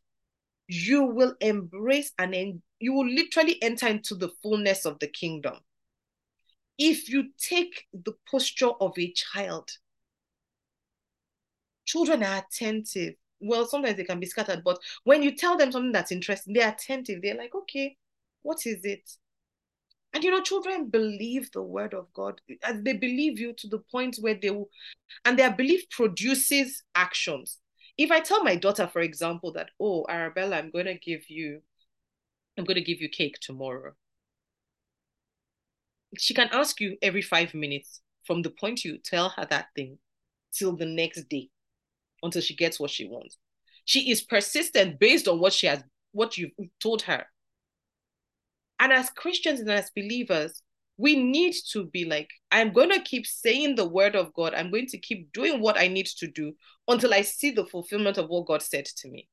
you 0.69 1.05
will 1.05 1.35
embrace 1.41 2.13
and 2.19 2.35
en- 2.35 2.63
you 2.81 2.93
will 2.93 3.09
literally 3.09 3.63
enter 3.63 3.87
into 3.87 4.15
the 4.15 4.31
fullness 4.43 4.85
of 4.85 4.99
the 4.99 5.07
kingdom. 5.07 5.55
If 6.79 7.09
you 7.09 7.31
take 7.39 7.87
the 7.93 8.15
posture 8.31 8.71
of 8.81 8.99
a 8.99 9.13
child, 9.13 9.71
children 11.85 12.23
are 12.23 12.45
attentive. 12.45 13.15
Well, 13.41 13.67
sometimes 13.67 13.97
they 13.97 14.05
can 14.05 14.21
be 14.21 14.27
scattered, 14.27 14.63
but 14.65 14.79
when 15.05 15.23
you 15.23 15.37
tell 15.37 15.57
them 15.57 15.73
something 15.73 15.93
that's 15.93 16.13
interesting, 16.13 16.55
they're 16.55 16.71
attentive. 16.71 17.23
They're 17.23 17.37
like, 17.37 17.55
okay, 17.55 17.97
what 18.43 18.67
is 18.67 18.85
it? 18.85 19.11
And 20.15 20.23
you 20.23 20.31
know, 20.31 20.43
children 20.43 20.89
believe 20.91 21.51
the 21.53 21.63
word 21.63 21.95
of 21.95 22.13
God. 22.13 22.41
They 22.75 22.93
believe 22.93 23.39
you 23.39 23.55
to 23.55 23.67
the 23.67 23.79
point 23.79 24.17
where 24.21 24.35
they 24.35 24.51
will, 24.51 24.69
and 25.25 25.39
their 25.39 25.53
belief 25.53 25.89
produces 25.91 26.83
actions. 26.95 27.59
If 27.97 28.11
I 28.11 28.21
tell 28.21 28.45
my 28.45 28.57
daughter, 28.57 28.87
for 28.93 29.01
example, 29.01 29.53
that, 29.53 29.71
oh, 29.81 30.05
Arabella, 30.09 30.57
I'm 30.57 30.71
going 30.71 30.87
to 30.87 30.99
give 30.99 31.29
you, 31.29 31.61
I'm 32.59 32.65
going 32.65 32.77
to 32.77 32.85
give 32.85 33.01
you 33.01 33.09
cake 33.09 33.39
tomorrow. 33.41 33.93
She 36.19 36.35
can 36.35 36.49
ask 36.53 36.81
you 36.81 36.97
every 37.01 37.23
five 37.23 37.55
minutes 37.55 38.03
from 38.27 38.43
the 38.43 38.51
point 38.51 38.85
you 38.85 38.99
tell 38.99 39.31
her 39.31 39.47
that 39.49 39.69
thing 39.75 39.99
till 40.53 40.77
the 40.77 40.87
next 40.87 41.23
day 41.31 41.49
until 42.23 42.43
she 42.43 42.55
gets 42.55 42.79
what 42.79 42.91
she 42.91 43.07
wants. 43.07 43.39
She 43.87 44.11
is 44.11 44.21
persistent 44.21 45.01
based 45.01 45.27
on 45.27 45.41
what 45.41 45.55
she 45.55 45.67
has, 45.67 45.83
what 46.13 46.37
you've 46.37 46.53
told 46.81 47.03
her. 47.03 47.25
And 48.83 48.93
as 48.93 49.11
Christians 49.11 49.61
and 49.61 49.71
as 49.71 49.93
believers, 49.95 50.61
we 50.97 51.15
need 51.15 51.55
to 51.71 51.85
be 51.85 52.05
like, 52.05 52.29
I'm 52.51 52.73
going 52.73 52.91
to 52.91 53.01
keep 53.01 53.29
saying 53.29 53.77
the 53.77 53.87
word 53.87 54.17
of 54.17 54.35
God. 54.35 54.55
I'm 54.55 54.73
going 54.73 54.89
to 54.89 54.99
keep 54.99 55.33
doing 55.33 55.61
what 55.61 55.79
I 55.79 55.87
need 55.87 56.07
to 56.07 56.27
do 56.27 56.55
until 56.89 57.15
I 57.15 57.23
see 57.23 57.53
the 57.53 57.65
fulfillment 57.65 58.19
of 58.19 58.29
what 58.29 58.47
God 58.47 58.61
said 58.61 58.87
to 58.87 59.09
me. 59.09 59.29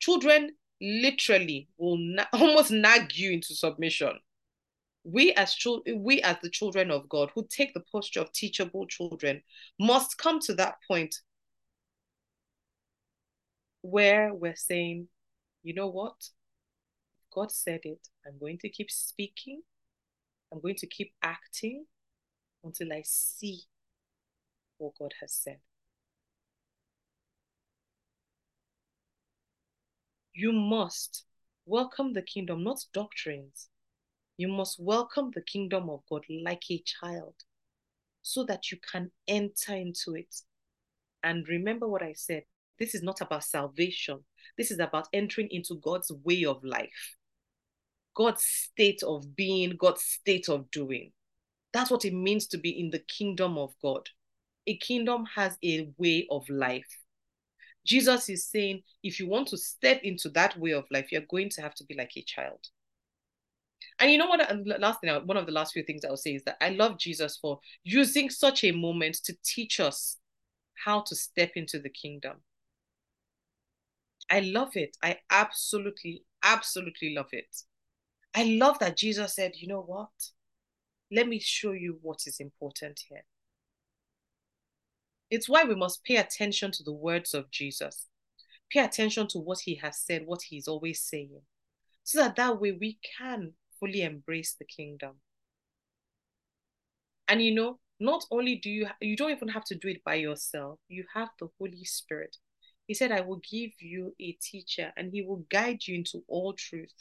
Children 0.00 0.50
literally 0.82 1.66
will 1.78 1.96
na- 1.96 2.26
almost 2.34 2.70
nag 2.70 3.16
you 3.16 3.32
into 3.32 3.54
submission. 3.54 4.12
We 5.04 5.32
as 5.32 5.54
children, 5.54 6.02
we 6.02 6.20
as 6.20 6.36
the 6.42 6.50
children 6.50 6.90
of 6.90 7.08
God 7.08 7.30
who 7.34 7.46
take 7.48 7.72
the 7.72 7.84
posture 7.90 8.20
of 8.20 8.32
teachable 8.32 8.86
children 8.86 9.40
must 9.80 10.18
come 10.18 10.40
to 10.40 10.54
that 10.56 10.74
point 10.86 11.14
where 13.80 14.34
we're 14.34 14.56
saying, 14.56 15.08
you 15.62 15.72
know 15.72 15.88
what? 15.88 16.16
God 17.34 17.50
said 17.50 17.80
it. 17.82 18.08
I'm 18.26 18.38
going 18.38 18.58
to 18.58 18.68
keep 18.68 18.90
speaking. 18.90 19.62
I'm 20.52 20.60
going 20.60 20.76
to 20.76 20.86
keep 20.86 21.12
acting 21.22 21.86
until 22.62 22.92
I 22.92 23.02
see 23.04 23.62
what 24.78 24.92
God 24.98 25.12
has 25.20 25.32
said. 25.32 25.58
You 30.32 30.52
must 30.52 31.24
welcome 31.66 32.12
the 32.12 32.22
kingdom, 32.22 32.64
not 32.64 32.84
doctrines. 32.92 33.68
You 34.36 34.48
must 34.48 34.80
welcome 34.80 35.30
the 35.32 35.42
kingdom 35.42 35.88
of 35.88 36.00
God 36.08 36.24
like 36.28 36.64
a 36.70 36.82
child 36.84 37.34
so 38.22 38.44
that 38.44 38.70
you 38.70 38.78
can 38.90 39.10
enter 39.28 39.74
into 39.74 40.14
it. 40.14 40.34
And 41.22 41.46
remember 41.48 41.88
what 41.88 42.02
I 42.02 42.12
said 42.14 42.44
this 42.78 42.94
is 42.94 43.02
not 43.02 43.20
about 43.20 43.44
salvation, 43.44 44.24
this 44.58 44.70
is 44.70 44.80
about 44.80 45.08
entering 45.12 45.48
into 45.50 45.76
God's 45.76 46.10
way 46.24 46.44
of 46.44 46.62
life. 46.64 47.16
God's 48.14 48.44
state 48.44 49.02
of 49.02 49.34
being, 49.36 49.76
God's 49.76 50.02
state 50.02 50.48
of 50.48 50.70
doing. 50.70 51.12
That's 51.72 51.90
what 51.90 52.04
it 52.04 52.14
means 52.14 52.46
to 52.48 52.58
be 52.58 52.70
in 52.70 52.90
the 52.90 53.00
kingdom 53.00 53.58
of 53.58 53.74
God. 53.82 54.08
A 54.66 54.76
kingdom 54.76 55.26
has 55.34 55.58
a 55.64 55.90
way 55.98 56.26
of 56.30 56.48
life. 56.48 56.98
Jesus 57.84 58.28
is 58.28 58.46
saying, 58.46 58.82
if 59.02 59.20
you 59.20 59.28
want 59.28 59.48
to 59.48 59.58
step 59.58 60.00
into 60.02 60.28
that 60.30 60.58
way 60.58 60.72
of 60.72 60.84
life, 60.90 61.12
you're 61.12 61.22
going 61.28 61.50
to 61.50 61.60
have 61.60 61.74
to 61.74 61.84
be 61.84 61.94
like 61.94 62.12
a 62.16 62.22
child. 62.22 62.60
And 63.98 64.10
you 64.10 64.18
know 64.18 64.26
what? 64.26 64.40
Last 64.80 65.00
thing, 65.00 65.14
one 65.26 65.36
of 65.36 65.46
the 65.46 65.52
last 65.52 65.72
few 65.72 65.82
things 65.82 66.04
I'll 66.04 66.16
say 66.16 66.34
is 66.34 66.42
that 66.44 66.56
I 66.60 66.70
love 66.70 66.98
Jesus 66.98 67.36
for 67.36 67.60
using 67.82 68.30
such 68.30 68.64
a 68.64 68.72
moment 68.72 69.16
to 69.24 69.36
teach 69.44 69.80
us 69.80 70.16
how 70.84 71.02
to 71.02 71.14
step 71.14 71.52
into 71.56 71.78
the 71.78 71.90
kingdom. 71.90 72.38
I 74.30 74.40
love 74.40 74.76
it. 74.76 74.96
I 75.02 75.18
absolutely, 75.30 76.24
absolutely 76.42 77.14
love 77.14 77.28
it. 77.32 77.54
I 78.34 78.44
love 78.44 78.78
that 78.80 78.96
Jesus 78.96 79.34
said, 79.34 79.52
you 79.56 79.68
know 79.68 79.82
what? 79.82 80.08
Let 81.10 81.28
me 81.28 81.38
show 81.38 81.72
you 81.72 81.98
what 82.02 82.22
is 82.26 82.40
important 82.40 83.00
here. 83.08 83.24
It's 85.30 85.48
why 85.48 85.64
we 85.64 85.74
must 85.74 86.04
pay 86.04 86.16
attention 86.16 86.70
to 86.72 86.82
the 86.82 86.92
words 86.92 87.34
of 87.34 87.50
Jesus. 87.50 88.06
Pay 88.70 88.80
attention 88.80 89.28
to 89.28 89.38
what 89.38 89.60
he 89.60 89.76
has 89.76 90.00
said, 90.00 90.22
what 90.26 90.42
he's 90.42 90.66
always 90.66 91.00
saying, 91.00 91.40
so 92.02 92.18
that 92.18 92.36
that 92.36 92.60
way 92.60 92.72
we 92.72 92.98
can 93.18 93.52
fully 93.78 94.02
embrace 94.02 94.56
the 94.58 94.64
kingdom. 94.64 95.14
And 97.28 97.42
you 97.42 97.54
know, 97.54 97.78
not 98.00 98.24
only 98.30 98.56
do 98.56 98.70
you, 98.70 98.88
you 99.00 99.16
don't 99.16 99.30
even 99.30 99.48
have 99.48 99.64
to 99.66 99.74
do 99.74 99.88
it 99.88 100.02
by 100.04 100.14
yourself, 100.14 100.78
you 100.88 101.04
have 101.14 101.28
the 101.38 101.48
Holy 101.58 101.84
Spirit. 101.84 102.36
He 102.86 102.94
said, 102.94 103.12
I 103.12 103.20
will 103.20 103.40
give 103.50 103.70
you 103.80 104.14
a 104.20 104.32
teacher 104.42 104.92
and 104.96 105.10
he 105.12 105.22
will 105.22 105.44
guide 105.50 105.86
you 105.86 105.94
into 105.94 106.22
all 106.28 106.52
truth. 106.52 106.92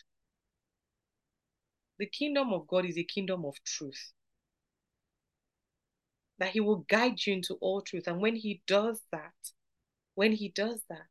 The 2.00 2.08
kingdom 2.08 2.52
of 2.54 2.68
God 2.68 2.86
is 2.86 2.98
a 2.98 3.04
kingdom 3.04 3.46
of 3.46 3.56
truth. 3.64 4.14
That 6.40 6.50
he 6.50 6.60
will 6.60 6.86
guide 6.90 7.26
you 7.26 7.34
into 7.34 7.56
all 7.56 7.82
truth. 7.82 8.08
And 8.08 8.20
when 8.20 8.36
he 8.36 8.62
does 8.66 9.02
that, 9.12 9.34
when 10.16 10.32
he 10.32 10.50
does 10.50 10.82
that, 10.90 11.08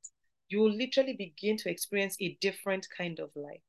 you 0.48 0.60
will 0.60 0.72
literally 0.72 1.14
begin 1.14 1.56
to 1.58 1.70
experience 1.70 2.16
a 2.20 2.36
different 2.40 2.86
kind 2.96 3.20
of 3.20 3.30
life. 3.34 3.60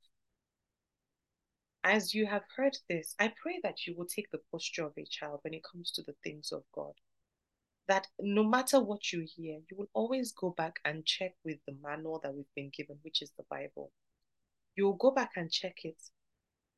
As 1.83 2.13
you 2.13 2.25
have 2.25 2.43
heard 2.55 2.77
this, 2.89 3.13
I 3.19 3.33
pray 3.41 3.59
that 3.63 3.85
you 3.85 3.95
will 3.95 4.05
take 4.05 4.31
the 4.31 4.41
posture 4.51 4.85
of 4.85 4.93
a 4.97 5.05
child 5.05 5.39
when 5.43 5.53
it 5.53 5.63
comes 5.69 5.91
to 5.91 6.01
the 6.01 6.15
things 6.23 6.51
of 6.51 6.63
God. 6.73 6.93
That 7.87 8.07
no 8.19 8.43
matter 8.43 8.79
what 8.79 9.11
you 9.11 9.25
hear, 9.35 9.59
you 9.69 9.77
will 9.77 9.89
always 9.93 10.31
go 10.31 10.51
back 10.51 10.79
and 10.85 11.05
check 11.05 11.33
with 11.43 11.57
the 11.67 11.75
manual 11.83 12.21
that 12.23 12.33
we've 12.33 12.45
been 12.55 12.71
given, 12.75 12.97
which 13.01 13.21
is 13.21 13.31
the 13.37 13.43
Bible. 13.49 13.91
You 14.75 14.85
will 14.85 14.93
go 14.93 15.11
back 15.11 15.31
and 15.35 15.51
check 15.51 15.75
it 15.83 15.97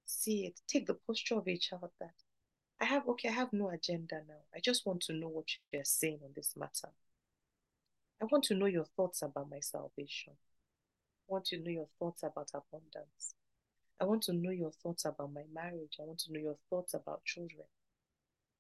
see 0.06 0.46
it, 0.46 0.62
take 0.68 0.88
the 0.88 0.94
posture 0.94 1.36
of 1.36 1.48
a 1.48 1.58
child 1.58 1.92
that 2.00 2.14
I 2.80 2.86
have, 2.86 3.08
okay, 3.08 3.30
I 3.30 3.34
have 3.34 3.54
no 3.54 3.70
agenda 3.70 4.22
now. 4.28 4.42
I 4.54 4.60
just 4.60 4.86
want 4.86 5.02
to 5.04 5.14
know 5.14 5.30
what 5.30 5.46
you're 5.72 5.86
saying 5.86 6.20
on 6.24 6.32
this 6.36 6.56
matter. 6.58 6.90
I 8.22 8.26
want 8.26 8.44
to 8.46 8.56
know 8.56 8.66
your 8.66 8.86
thoughts 8.98 9.22
about 9.22 9.50
my 9.50 9.60
salvation. 9.62 10.34
I 10.34 11.26
want 11.28 11.46
to 11.46 11.58
know 11.58 11.72
your 11.72 11.88
thoughts 12.00 12.24
about 12.24 12.52
abundance. 12.54 13.34
I 14.00 14.06
want 14.06 14.24
to 14.24 14.34
know 14.34 14.52
your 14.52 14.72
thoughts 14.72 15.06
about 15.06 15.34
my 15.34 15.44
marriage. 15.54 15.98
I 16.00 16.04
want 16.04 16.20
to 16.20 16.34
know 16.34 16.40
your 16.40 16.58
thoughts 16.70 16.94
about 16.94 17.24
children. 17.24 17.66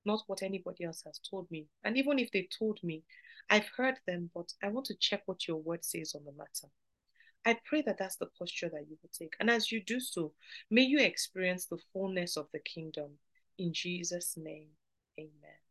Not 0.05 0.23
what 0.27 0.43
anybody 0.43 0.85
else 0.85 1.03
has 1.05 1.19
told 1.19 1.51
me. 1.51 1.67
And 1.83 1.97
even 1.97 2.19
if 2.19 2.31
they 2.31 2.47
told 2.57 2.79
me, 2.83 3.03
I've 3.49 3.67
heard 3.75 3.95
them, 4.07 4.29
but 4.33 4.53
I 4.63 4.69
want 4.69 4.85
to 4.87 4.95
check 4.95 5.23
what 5.25 5.47
your 5.47 5.57
word 5.57 5.83
says 5.83 6.15
on 6.15 6.23
the 6.23 6.31
matter. 6.31 6.71
I 7.45 7.57
pray 7.65 7.83
that 7.83 7.97
that's 7.97 8.15
the 8.15 8.27
posture 8.39 8.69
that 8.69 8.87
you 8.89 8.97
will 9.01 9.11
take. 9.17 9.35
And 9.39 9.49
as 9.49 9.71
you 9.71 9.83
do 9.83 9.99
so, 9.99 10.33
may 10.71 10.81
you 10.81 10.99
experience 10.99 11.65
the 11.65 11.77
fullness 11.93 12.37
of 12.37 12.47
the 12.51 12.59
kingdom. 12.59 13.11
In 13.57 13.71
Jesus' 13.71 14.35
name, 14.35 14.69
amen. 15.19 15.64